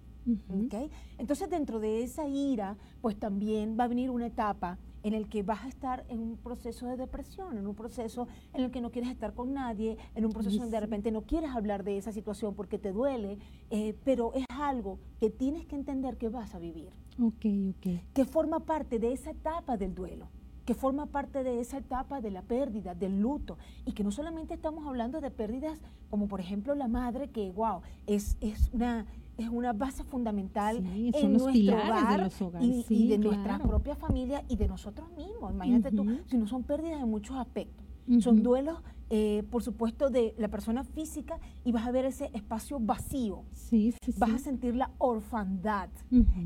[1.18, 5.44] Entonces dentro de esa ira, pues también va a venir una etapa en el que
[5.44, 8.92] vas a estar en un proceso de depresión, en un proceso en el que no
[8.92, 11.98] quieres estar con nadie, en un proceso en donde de repente no quieres hablar de
[11.98, 16.54] esa situación porque te duele, eh, pero es algo que tienes que entender que vas
[16.54, 16.90] a vivir.
[17.20, 17.46] Ok,
[17.78, 18.14] ok.
[18.14, 20.28] Que forma parte de esa etapa del duelo
[20.66, 24.54] que forma parte de esa etapa de la pérdida, del luto, y que no solamente
[24.54, 29.08] estamos hablando de pérdidas como por ejemplo la madre, que wow, es, es una
[29.44, 35.10] es una base fundamental en nuestro hogar y, de nuestra propia familia y de nosotros
[35.16, 35.54] mismos.
[35.54, 37.86] Imagínate tú, si no son pérdidas en muchos aspectos.
[38.20, 42.80] Son duelos, eh, por supuesto, de la persona física y vas a ver ese espacio
[42.80, 43.44] vacío.
[43.54, 45.90] Sí, vas a sentir la orfandad.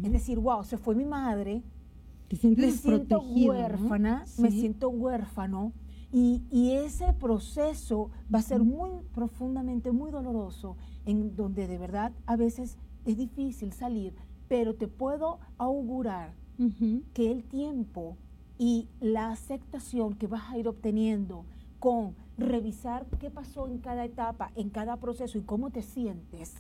[0.03, 1.63] Es decir, wow, se fue mi madre,
[2.43, 5.73] me siento huérfana, me siento huérfano.
[6.11, 12.13] Y, y, ese proceso va a ser muy profundamente, muy doloroso, en donde de verdad
[12.25, 14.13] a veces es difícil salir,
[14.47, 16.33] pero te puedo augurar
[17.13, 18.17] que el tiempo
[18.57, 21.45] y la aceptación que vas a ir obteniendo
[21.79, 26.55] con revisar qué pasó en cada etapa, en cada proceso y cómo te sientes,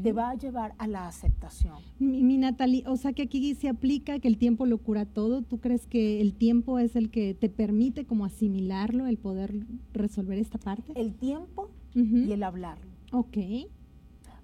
[0.00, 1.76] te va a llevar a la aceptación.
[1.98, 5.42] Mi, mi Natalie, o sea que aquí se aplica que el tiempo lo cura todo.
[5.42, 10.38] ¿Tú crees que el tiempo es el que te permite como asimilarlo, el poder resolver
[10.38, 10.92] esta parte?
[10.94, 12.90] El tiempo y el hablarlo.
[13.12, 13.36] Ok.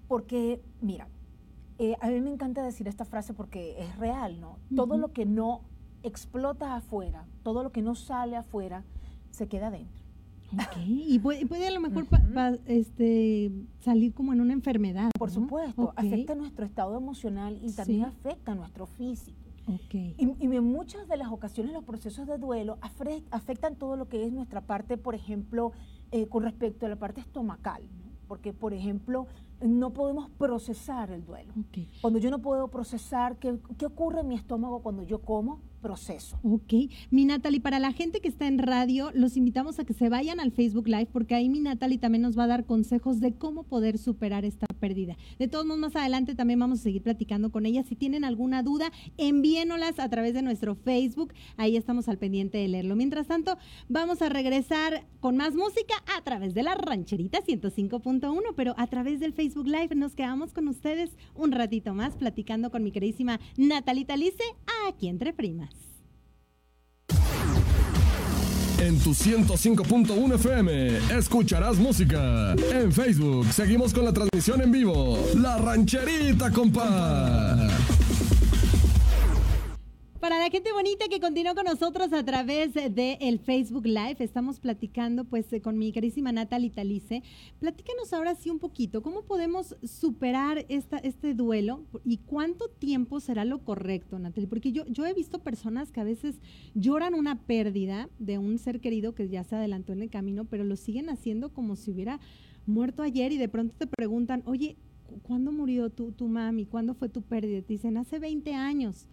[0.07, 1.07] Porque, mira,
[1.77, 4.57] eh, a mí me encanta decir esta frase porque es real, ¿no?
[4.75, 5.61] Todo lo que no
[6.03, 8.83] explota afuera, todo lo que no sale afuera,
[9.31, 10.05] se queda dentro.
[10.53, 12.07] Ok, y puede, a lo mejor
[12.67, 15.09] este, salir como en una enfermedad.
[15.17, 19.37] Por supuesto, afecta nuestro estado emocional y también afecta nuestro físico.
[19.67, 20.15] Okay.
[20.19, 22.77] Y, y, en muchas de las ocasiones los procesos de duelo
[23.31, 25.71] afectan todo lo que es nuestra parte, por ejemplo,
[26.11, 27.81] eh, con respecto a la parte estomacal.
[28.27, 29.27] Porque, por ejemplo,
[29.61, 31.53] no podemos procesar el duelo.
[32.01, 35.61] Cuando yo no puedo procesar, ¿qué, ¿qué, ocurre en mi estómago cuando yo como?
[35.85, 36.39] Proceso.
[36.41, 36.73] Ok.
[37.11, 40.39] Mi Natalie, para la gente que está en radio, los invitamos a que se vayan
[40.39, 43.61] al Facebook Live porque ahí mi Natalie también nos va a dar consejos de cómo
[43.61, 45.15] poder superar esta pérdida.
[45.37, 47.83] De todos modos, más adelante también vamos a seguir platicando con ella.
[47.83, 51.35] Si tienen alguna duda, envíenolas a través de nuestro Facebook.
[51.55, 52.95] Ahí estamos al pendiente de leerlo.
[52.95, 53.55] Mientras tanto,
[53.87, 59.19] vamos a regresar con más música a través de la rancherita 105.1, pero a través
[59.19, 59.93] del Facebook Live.
[59.93, 64.45] Nos quedamos con ustedes un ratito más platicando con mi queridísima Natalita Lice,
[64.89, 65.74] aquí entre primas.
[68.79, 72.53] En tu 105.1 FM escucharás música.
[72.71, 75.17] En Facebook seguimos con la transmisión en vivo.
[75.35, 77.69] La rancherita, compa.
[80.25, 84.59] Para la gente bonita que continuó con nosotros a través de el Facebook Live, estamos
[84.59, 87.21] platicando pues con mi carísima Natalie Talice.
[87.59, 93.59] Platícanos ahora sí un poquito, ¿cómo podemos superar este duelo y cuánto tiempo será lo
[93.59, 94.47] correcto, Natalie?
[94.47, 96.39] Porque yo, yo he visto personas que a veces
[96.73, 100.63] lloran una pérdida de un ser querido que ya se adelantó en el camino, pero
[100.63, 102.19] lo siguen haciendo como si hubiera
[102.65, 104.75] muerto ayer y de pronto te preguntan, oye,
[105.21, 106.65] ¿cuándo murió tu, tu mami?
[106.65, 107.61] ¿Cuándo fue tu pérdida?
[107.61, 109.07] Te dicen, hace 20 años.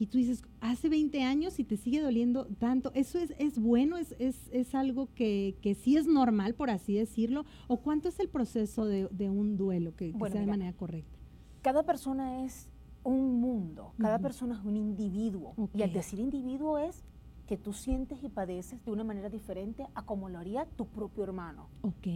[0.00, 2.90] Y tú dices, hace 20 años y te sigue doliendo tanto.
[2.94, 3.98] ¿Eso es, es bueno?
[3.98, 7.44] ¿Es, es, es algo que, que, sí es normal, por así decirlo?
[7.68, 10.56] ¿O cuánto es el proceso de, de un duelo que, que Bueno, sea de mira,
[10.56, 11.18] manera correcta?
[11.60, 12.70] Cada persona es
[13.04, 15.54] un mundo, cada persona es un individuo.
[15.74, 17.04] Y al decir individuo es
[17.46, 21.24] que tú sientes y padeces de una manera diferente a como lo haría tu propio
[21.24, 21.68] hermano.
[21.82, 22.06] Ok.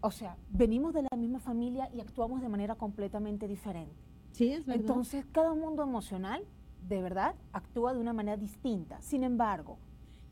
[0.00, 3.96] O sea, venimos de la misma familia y actuamos de manera completamente diferente.
[4.30, 4.80] Sí, es verdad.
[4.82, 6.44] Entonces, cada mundo emocional,
[6.88, 9.00] de verdad, actúa de una manera distinta.
[9.00, 9.78] Sin embargo,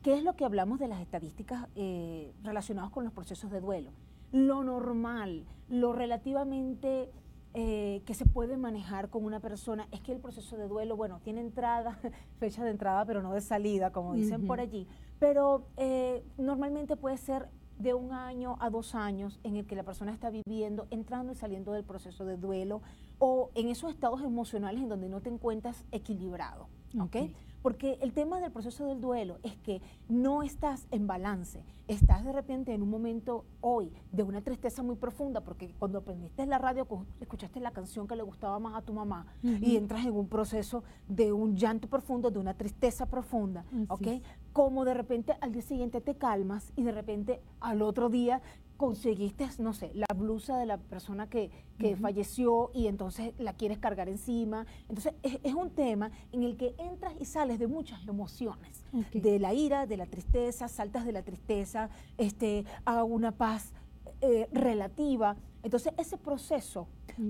[0.01, 3.91] ¿qué es lo que hablamos de las estadísticas eh, relacionadas con los procesos de duelo?
[4.31, 7.11] Lo normal, lo relativamente
[7.53, 11.19] eh, que se puede manejar con una persona es que el proceso de duelo, bueno,
[11.23, 11.97] tiene entrada,
[12.39, 14.87] fecha de entrada, pero no de salida, como dicen por allí,
[15.19, 17.49] pero eh, normalmente puede ser
[17.79, 21.35] de un año a dos años en el que la persona está viviendo, entrando y
[21.35, 22.81] saliendo del proceso de duelo
[23.19, 26.67] o en esos estados emocionales en donde no te encuentras equilibrado.
[26.99, 27.15] ¿ok?
[27.15, 27.15] Ok.
[27.61, 32.31] Porque el tema del proceso del duelo es que no estás en balance, estás de
[32.31, 36.85] repente en un momento hoy de una tristeza muy profunda, porque cuando aprendiste la radio
[36.85, 39.77] cu- escuchaste la canción que le gustaba más a tu mamá y Ujú.
[39.77, 44.07] entras en un proceso de un llanto profundo, de una tristeza profunda, Así ¿ok?
[44.07, 44.21] es.
[44.55, 48.41] Como de repente al día siguiente te calmas y de repente al otro día
[48.77, 53.79] conseguiste, no sé, la blusa de la persona que, que falleció y entonces la quieres
[53.79, 54.65] cargar encima.
[54.87, 58.81] Entonces es, es un tema en el que entras y sales de muchas emociones,
[59.11, 63.73] de la ira, de la tristeza, saltas de la tristeza este, a una paz
[64.21, 65.35] eh, relativa.
[65.63, 66.87] Entonces ese proceso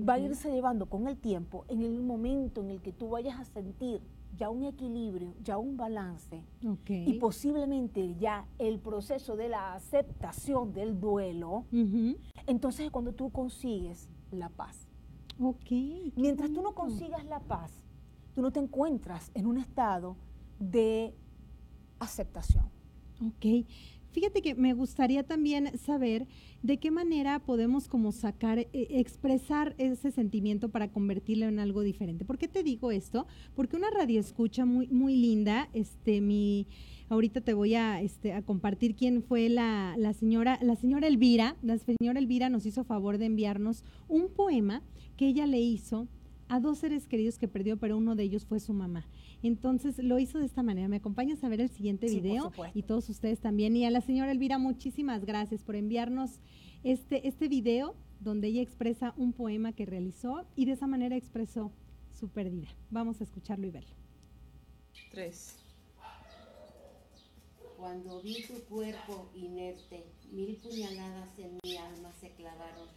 [0.08, 3.40] va a irse llevando con el tiempo en el momento en el que tú vayas
[3.40, 4.00] a sentir
[4.36, 6.44] ya un equilibrio, ya un balance,
[6.88, 11.64] y posiblemente ya el proceso de la aceptación del duelo,
[12.46, 14.88] entonces es cuando tú consigues la paz.
[16.16, 17.72] Mientras tú no consigas la paz,
[18.34, 20.16] tú no te encuentras en un estado
[20.58, 21.14] de
[21.98, 22.64] aceptación.
[23.26, 23.66] Ok.
[24.16, 26.26] Fíjate que me gustaría también saber
[26.62, 32.24] de qué manera podemos como sacar, eh, expresar ese sentimiento para convertirlo en algo diferente.
[32.24, 33.26] ¿Por qué te digo esto?
[33.54, 36.66] Porque una radio escucha muy, muy linda, este, mi,
[37.10, 41.54] ahorita te voy a, este, a compartir quién fue la, la señora, la señora Elvira.
[41.60, 44.82] La señora Elvira nos hizo favor de enviarnos un poema
[45.18, 46.08] que ella le hizo
[46.48, 49.06] a dos seres queridos que perdió, pero uno de ellos fue su mamá.
[49.46, 50.88] Entonces lo hizo de esta manera.
[50.88, 52.52] ¿Me acompañas a ver el siguiente Sí, por video?
[52.74, 53.76] Y todos ustedes también.
[53.76, 56.40] Y a la señora Elvira, muchísimas gracias por enviarnos
[56.82, 61.70] este, este video donde ella expresa un poema que realizó y de esa manera expresó
[62.12, 62.68] su pérdida.
[62.90, 63.94] Vamos a escucharlo y verlo.
[65.10, 65.56] Tres.
[67.76, 72.88] Cuando vi tu cuerpo inerte, mil puñaladas en mi alma se clavaron.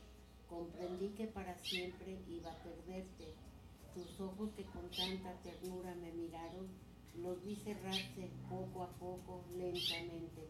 [0.48, 3.36] Comprendí que para siempre iba a perderte.
[3.94, 6.68] Tus ojos que con tanta ternura me miraron,
[7.16, 10.48] los vi cerrarse poco a poco, lentamente.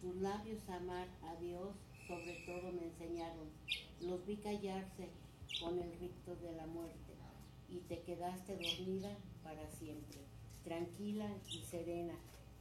[0.00, 1.74] Tus labios amar a Dios
[2.06, 3.48] sobre todo me enseñaron.
[4.00, 5.08] Los vi callarse
[5.60, 7.12] con el rito de la muerte.
[7.68, 10.20] Y te quedaste dormida para siempre,
[10.62, 12.14] tranquila y serena,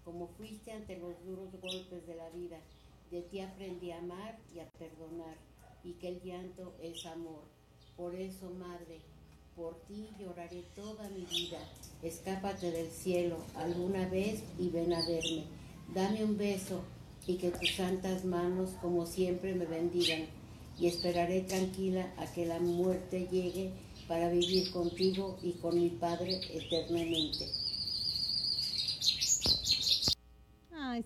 [0.05, 2.61] como fuiste ante los duros golpes de la vida.
[3.09, 5.35] De ti aprendí a amar y a perdonar,
[5.83, 7.43] y que el llanto es amor.
[7.97, 9.01] Por eso, Madre,
[9.55, 11.59] por ti lloraré toda mi vida.
[12.01, 15.45] Escápate del cielo alguna vez y ven a verme.
[15.93, 16.81] Dame un beso
[17.27, 20.25] y que tus santas manos como siempre me bendigan.
[20.79, 23.71] Y esperaré tranquila a que la muerte llegue
[24.07, 27.60] para vivir contigo y con mi Padre eternamente.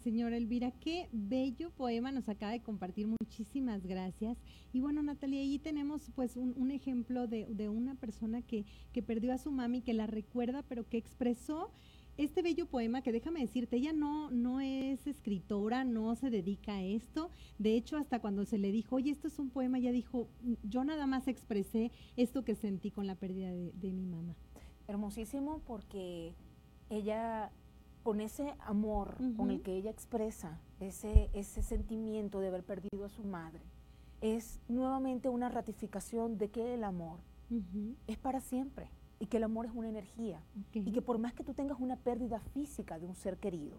[0.03, 3.07] Señora Elvira, qué bello poema nos acaba de compartir.
[3.07, 4.37] Muchísimas gracias.
[4.73, 9.33] Y bueno, Natalia, ahí tenemos pues un, ejemplo de, de una persona que, que perdió
[9.33, 11.71] a su mami, que la recuerda, pero que expresó
[12.17, 16.83] este bello poema que déjame decirte, ella no, no es escritora, no se dedica a
[16.83, 17.29] esto.
[17.59, 20.29] De hecho, hasta cuando se le dijo, oye, esto es un poema, ella dijo,
[20.63, 24.35] yo nada más expresé esto que sentí con la pérdida de mi mamá.
[24.87, 26.33] Hermosísimo porque
[26.89, 27.51] ella,
[28.05, 33.09] con ese amor con el que ella expresa ese, ese sentimiento de haber perdido a
[33.09, 33.61] su madre,
[34.21, 37.17] es nuevamente una ratificación de que el amor
[38.05, 38.89] es para siempre
[39.19, 40.39] y que el amor es una energía
[40.87, 43.77] y que por más que tú tengas una pérdida física de un ser querido,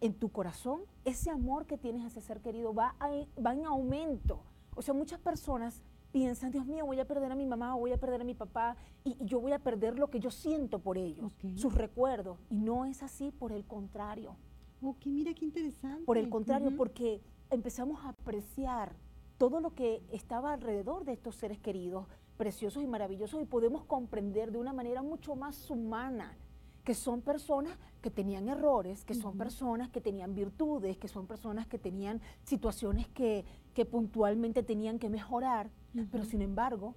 [0.00, 3.10] en tu corazón, ese amor que tienes a ese ser querido va, a-
[3.44, 4.40] va en aumento.
[4.76, 5.82] O sea, muchas personas
[6.12, 8.76] piensan, Dios mío, voy a perder a mi mamá, voy a perder a mi papá
[9.04, 11.56] y, y yo voy a perder lo que yo siento por ellos, Ok.
[11.56, 12.38] sus recuerdos.
[12.50, 14.36] Y no es así, por el contrario.
[14.82, 16.04] Ok, mira qué interesante.
[16.04, 16.76] Por el contrario, Ujú.
[16.76, 18.94] porque empezamos a apreciar
[19.36, 22.06] todo lo que estaba alrededor de estos seres queridos,
[22.36, 26.36] preciosos y maravillosos, y podemos comprender de una manera mucho más humana
[26.84, 31.66] que son personas que tenían errores, que son personas que tenían virtudes, que son personas
[31.66, 33.44] que tenían situaciones que,
[33.74, 35.70] que puntualmente tenían que mejorar,
[36.10, 36.94] pero sin embargo,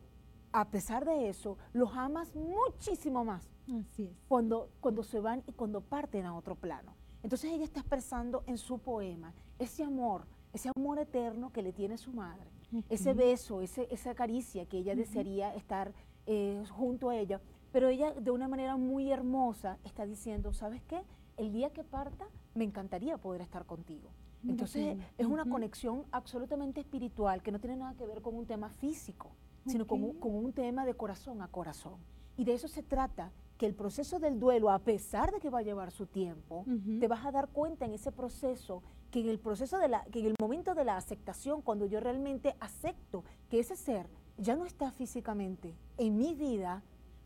[0.51, 3.49] a pesar de eso, los amas muchísimo más.
[3.67, 4.17] Así es.
[4.27, 6.93] Cuando, cuando se van y cuando parten a otro plano.
[7.23, 11.97] Entonces ella está expresando en su poema ese amor, ese amor eterno que le tiene
[11.97, 12.49] su madre,
[12.89, 15.93] ese beso, ese, esa caricia que ella desearía estar
[16.25, 17.39] eh, junto a ella,
[17.71, 21.03] pero ella de una manera muy hermosa está diciendo, ¿sabes qué?
[21.37, 22.25] El día que parta
[22.55, 24.09] me encantaría poder estar contigo.
[24.47, 28.69] Entonces es una conexión absolutamente espiritual que no tiene nada que ver con un tema
[28.69, 29.31] físico,
[29.65, 31.95] sino con, un, con un tema de corazón a corazón.
[32.37, 33.31] Y de eso se trata,
[33.61, 36.65] que el proceso del duelo, a pesar de que va a llevar su tiempo,
[36.99, 38.81] te vas a dar cuenta en ese proceso
[39.11, 41.99] que en el proceso de la, que en el momento de la aceptación, cuando yo
[41.99, 46.81] realmente acepto que ese ser ya no está físicamente en mi vida,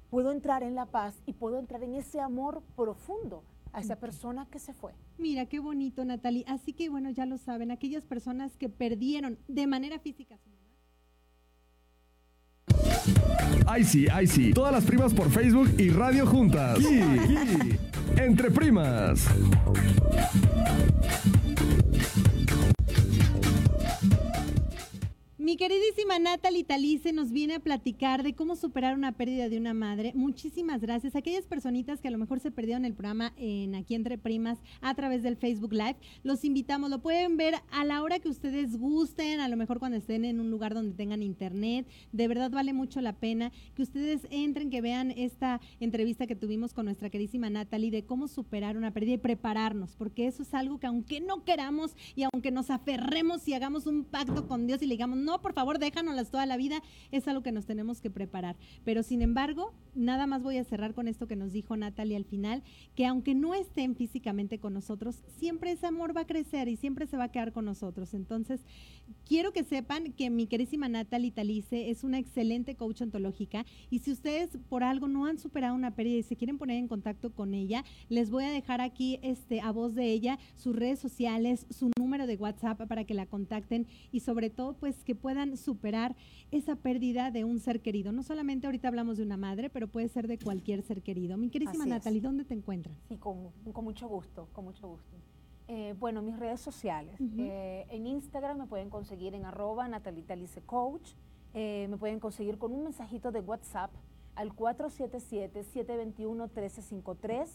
[0.09, 4.45] puedo entrar en la paz y puedo entrar en ese amor profundo a esa persona
[4.47, 4.93] que se fue.
[5.17, 6.43] Mira, qué bonito, Natalie.
[6.47, 10.37] Así que bueno, ya lo saben, aquellas personas que perdieron de manera física.
[13.67, 14.53] Ay sí, ay sí.
[14.53, 16.79] Todas las primas por Facebook y radio juntas.
[16.79, 17.79] Y, y,
[18.17, 19.27] entre primas.
[25.45, 29.75] Mi queridísima Natalie Talice nos viene a platicar de cómo superar una pérdida de una
[29.75, 30.11] madre.
[30.15, 31.15] Muchísimas gracias.
[31.15, 34.95] Aquellas personitas que a lo mejor se perdieron el programa en Aquí Entre Primas a
[34.95, 36.89] través del Facebook Live, los invitamos.
[36.89, 40.39] Lo pueden ver a la hora que ustedes gusten, a lo mejor cuando estén en
[40.39, 41.85] un lugar donde tengan internet.
[42.11, 46.73] De verdad vale mucho la pena que ustedes entren, que vean esta entrevista que tuvimos
[46.73, 50.79] con nuestra queridísima Natalie de cómo superar una pérdida y prepararnos, porque eso es algo
[50.79, 54.87] que aunque no queramos y aunque nos aferremos y hagamos un pacto con Dios y
[54.87, 56.81] le digamos, no, por favor, déjanoslas toda la vida,
[57.11, 58.55] es algo que nos tenemos que preparar.
[58.83, 62.25] Pero sin embargo, nada más voy a cerrar con esto que nos dijo Natalie al
[62.25, 62.63] final,
[62.95, 67.07] que aunque no estén físicamente con nosotros, siempre ese amor va a crecer y siempre
[67.07, 68.13] se va a quedar con nosotros.
[68.13, 68.61] Entonces,
[69.25, 74.11] quiero que sepan que mi querísima Natalie Talice es una excelente coach ontológica y si
[74.11, 77.53] ustedes por algo no han superado una pérdida y se quieren poner en contacto con
[77.53, 81.91] ella, les voy a dejar aquí este a voz de ella sus redes sociales, su
[81.97, 86.15] número de WhatsApp para que la contacten y sobre todo pues que puedan superar
[86.51, 88.11] esa pérdida de un ser querido.
[88.11, 91.35] No solamente ahorita hablamos de una madre, pero puede ser de cualquier ser querido.
[91.35, 91.97] Mi querísima Así es.
[91.97, 92.95] Natalie, ¿dónde te encuentran?
[93.09, 95.15] Sí, con, con mucho gusto, con mucho gusto.
[95.67, 97.19] Eh, bueno, mis redes sociales.
[97.39, 101.13] Eh, en Instagram me pueden conseguir en arroba natalitalice coach.
[101.55, 103.89] Eh, me pueden conseguir con un mensajito de WhatsApp
[104.35, 107.47] al 477-721-1353.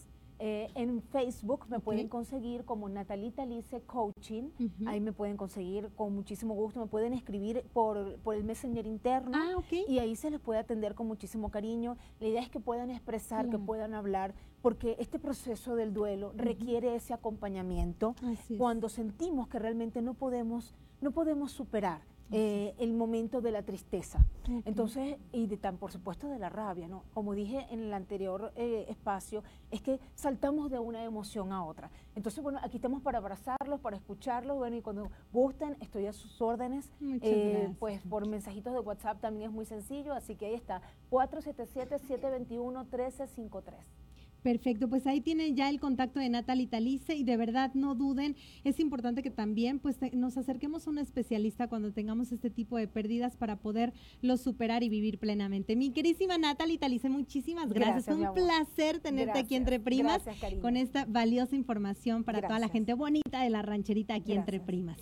[0.43, 4.45] Eh, en Facebook me pueden conseguir como Natalita Lice Coaching.
[4.59, 4.87] Ujú.
[4.89, 6.79] Ahí me pueden conseguir con muchísimo gusto.
[6.79, 9.31] Me pueden escribir por, por el Messenger interno.
[9.35, 9.87] Ah, ok.
[9.87, 11.95] Y ahí se les puede atender con muchísimo cariño.
[12.19, 13.65] La idea es que puedan expresar, que Claro.
[13.65, 14.33] puedan hablar,
[14.63, 18.59] porque este proceso del duelo requiere ese acompañamiento Así es.
[18.59, 22.01] cuando sentimos que realmente no podemos, no podemos superar
[22.31, 24.25] eh, el momento de la tristeza.
[24.65, 27.03] Entonces, y de tan por supuesto de la rabia, ¿no?
[27.13, 31.91] Como dije en el anterior eh, espacio, es que saltamos de una emoción a otra.
[32.15, 36.41] Entonces, bueno, aquí estamos para abrazarlos, para escucharlos, bueno, y cuando gusten, estoy a sus
[36.41, 36.89] órdenes.
[36.99, 37.77] Muchas Eh, gracias.
[37.79, 43.61] Pues por mensajitos de WhatsApp también es muy sencillo, así que ahí está, 477-721-1353.
[44.43, 48.35] Perfecto, pues ahí tienen ya el contacto de Natalie Talice y de verdad no duden,
[48.63, 52.77] es importante que también pues te- nos acerquemos a un especialista cuando tengamos este tipo
[52.77, 55.75] de pérdidas para poderlo superar y vivir plenamente.
[55.75, 58.05] Mi querísima Natalie Talice, muchísimas gracias.
[58.07, 62.67] Gracias, un placer tenerte aquí entre primas gracias, con esta valiosa información para toda la
[62.69, 64.97] gente bonita de la rancherita aquí entre primas.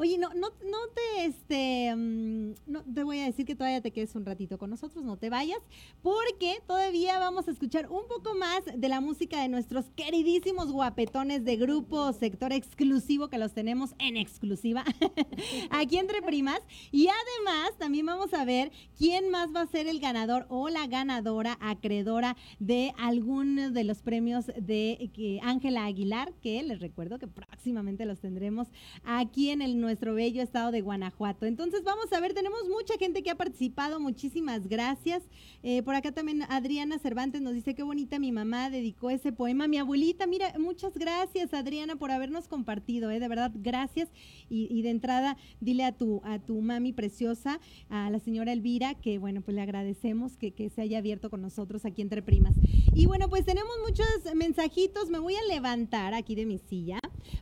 [0.00, 3.90] Oye, no, no, no te, este, mm, no te voy a decir que todavía te
[3.90, 5.58] quedes un ratito con nosotros, no te vayas,
[6.00, 11.44] porque todavía vamos a escuchar un poco más de la música de nuestros queridísimos guapetones
[11.44, 14.86] de grupo sector exclusivo que los tenemos en exclusiva
[15.70, 16.60] aquí entre primas.
[16.92, 20.86] Y además también vamos a ver quién más va a ser el ganador o la
[20.86, 27.26] ganadora acreedora de alguno de los premios de que Ángela Aguilar, que les recuerdo que
[27.26, 28.68] próximamente los tendremos
[29.04, 31.46] aquí en el, nuestro bello estado de Guanajuato.
[31.46, 35.24] Entonces vamos a ver, tenemos mucha gente que ha participado, muchísimas gracias.
[35.64, 39.66] Eh, por acá también Adriana Cervantes nos dice qué bonita mi mamá dedicó ese poema
[39.66, 40.28] mi abuelita.
[40.28, 44.08] Mira, muchas gracias Adriana por habernos compartido, eh, de verdad, gracias.
[44.48, 49.18] Y, de entrada, dile a tu, a tu mami preciosa, a la señora Elvira, que
[49.18, 52.54] bueno, pues le agradecemos que, que se haya abierto con nosotros aquí entre primas.
[52.94, 57.00] Y bueno, pues tenemos muchos mensajitos, me voy a levantar aquí de mi silla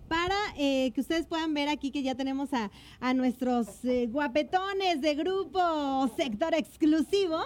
[0.09, 2.71] para eh, que ustedes puedan ver aquí que ya tenemos a,
[3.01, 7.39] a nuestros eh, guapetones de grupo sector exclusivo.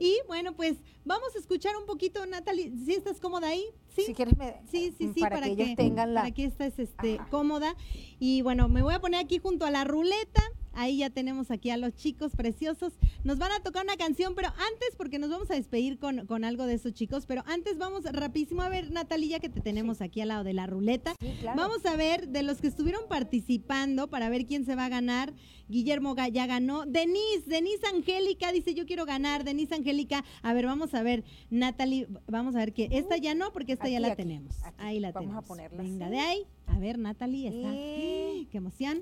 [0.00, 3.64] Y bueno, pues vamos a escuchar un poquito, Natalie, si estás cómoda ahí.
[3.94, 6.22] Sí, Si quieres, me, sí, sí, sí, para, que ellos tengan la...
[6.22, 7.28] para que estés este, Ajá.
[7.30, 7.76] cómoda.
[8.18, 10.42] Y bueno, me voy a poner aquí junto a la ruleta.
[10.74, 12.92] Ahí ya tenemos aquí a los chicos preciosos.
[13.24, 16.44] Nos van a tocar una canción, pero antes, porque nos vamos a despedir con, con
[16.44, 20.20] algo de esos chicos, pero antes vamos rapidísimo a ver, Natalia, que te tenemos aquí
[20.20, 21.14] al lado de la ruleta.
[21.20, 21.60] Sí, claro.
[21.60, 25.32] Vamos a ver de los que estuvieron participando para ver quién se va a ganar.
[25.68, 26.84] Guillermo ya ganó.
[26.86, 29.44] Denise, Denise Angélica dice yo quiero ganar.
[29.44, 33.52] Denise Angélica, a ver, vamos a ver, Natalie, vamos a ver que esta ya no,
[33.52, 34.62] porque esta ya la aquí, tenemos.
[34.64, 34.76] aquí.
[34.78, 35.48] Ahí la Vamos a tenemos.
[35.48, 36.14] ponerla Venga, así.
[36.14, 36.46] de ahí.
[36.66, 37.74] A ver, Natalie, está.
[37.74, 39.00] Y- ¡Qué emoción!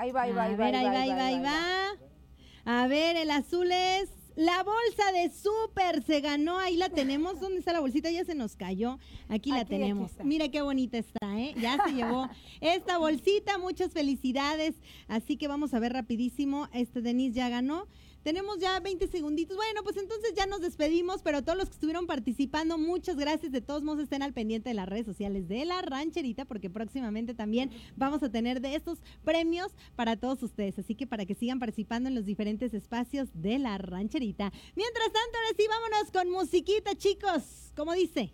[0.00, 0.64] Ahí va, ahí va, a ahí va.
[0.64, 2.82] ver, ahí va, ahí va, ahí va.
[2.82, 6.02] A ver, el azul es la bolsa de súper.
[6.04, 7.38] Se ganó, ahí la tenemos.
[7.38, 8.10] ¿Dónde está la bolsita?
[8.10, 8.98] Ya se nos cayó.
[9.28, 10.12] Aquí, la Aquí, tenemos.
[10.24, 11.54] Mira qué bonita está, ¿eh?
[11.60, 12.30] Ya se llevó
[12.62, 13.58] esta bolsita.
[13.58, 14.74] Muchas felicidades.
[15.06, 16.68] Así que vamos a ver rapidísimo.
[16.72, 17.86] Este Denise ya ganó.
[18.22, 19.56] Tenemos ya 20 segunditos.
[19.56, 23.52] Bueno, pues entonces ya nos despedimos, pero todos los que estuvieron participando, muchas gracias.
[23.52, 27.34] De todos modos, estén al pendiente de las redes sociales de la rancherita, porque próximamente
[27.34, 30.78] también vamos a tener de estos premios para todos ustedes.
[30.78, 34.52] Así que para que sigan participando en los diferentes espacios de la rancherita.
[34.76, 37.72] Mientras tanto, ahora sí, vámonos con musiquita, chicos.
[37.74, 38.32] ¿Cómo dice?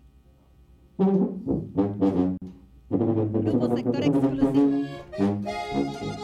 [2.89, 4.85] Grupo Sector Exclusivo.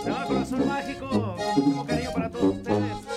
[0.04, 1.36] Se azul mágico.
[1.76, 2.93] Con cariño para todos ustedes.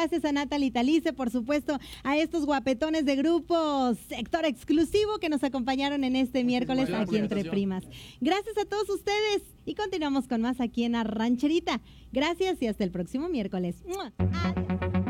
[0.00, 0.24] gracias.
[0.24, 6.04] A Natalie Talice, por supuesto, a estos guapetones de grupo sector exclusivo que nos acompañaron
[6.04, 7.84] en este miércoles aquí entre primas.
[8.20, 11.80] Gracias a todos ustedes y continuamos con más aquí en la rancherita.
[12.12, 13.76] Gracias y hasta el próximo miércoles.
[13.86, 15.09] Adiós.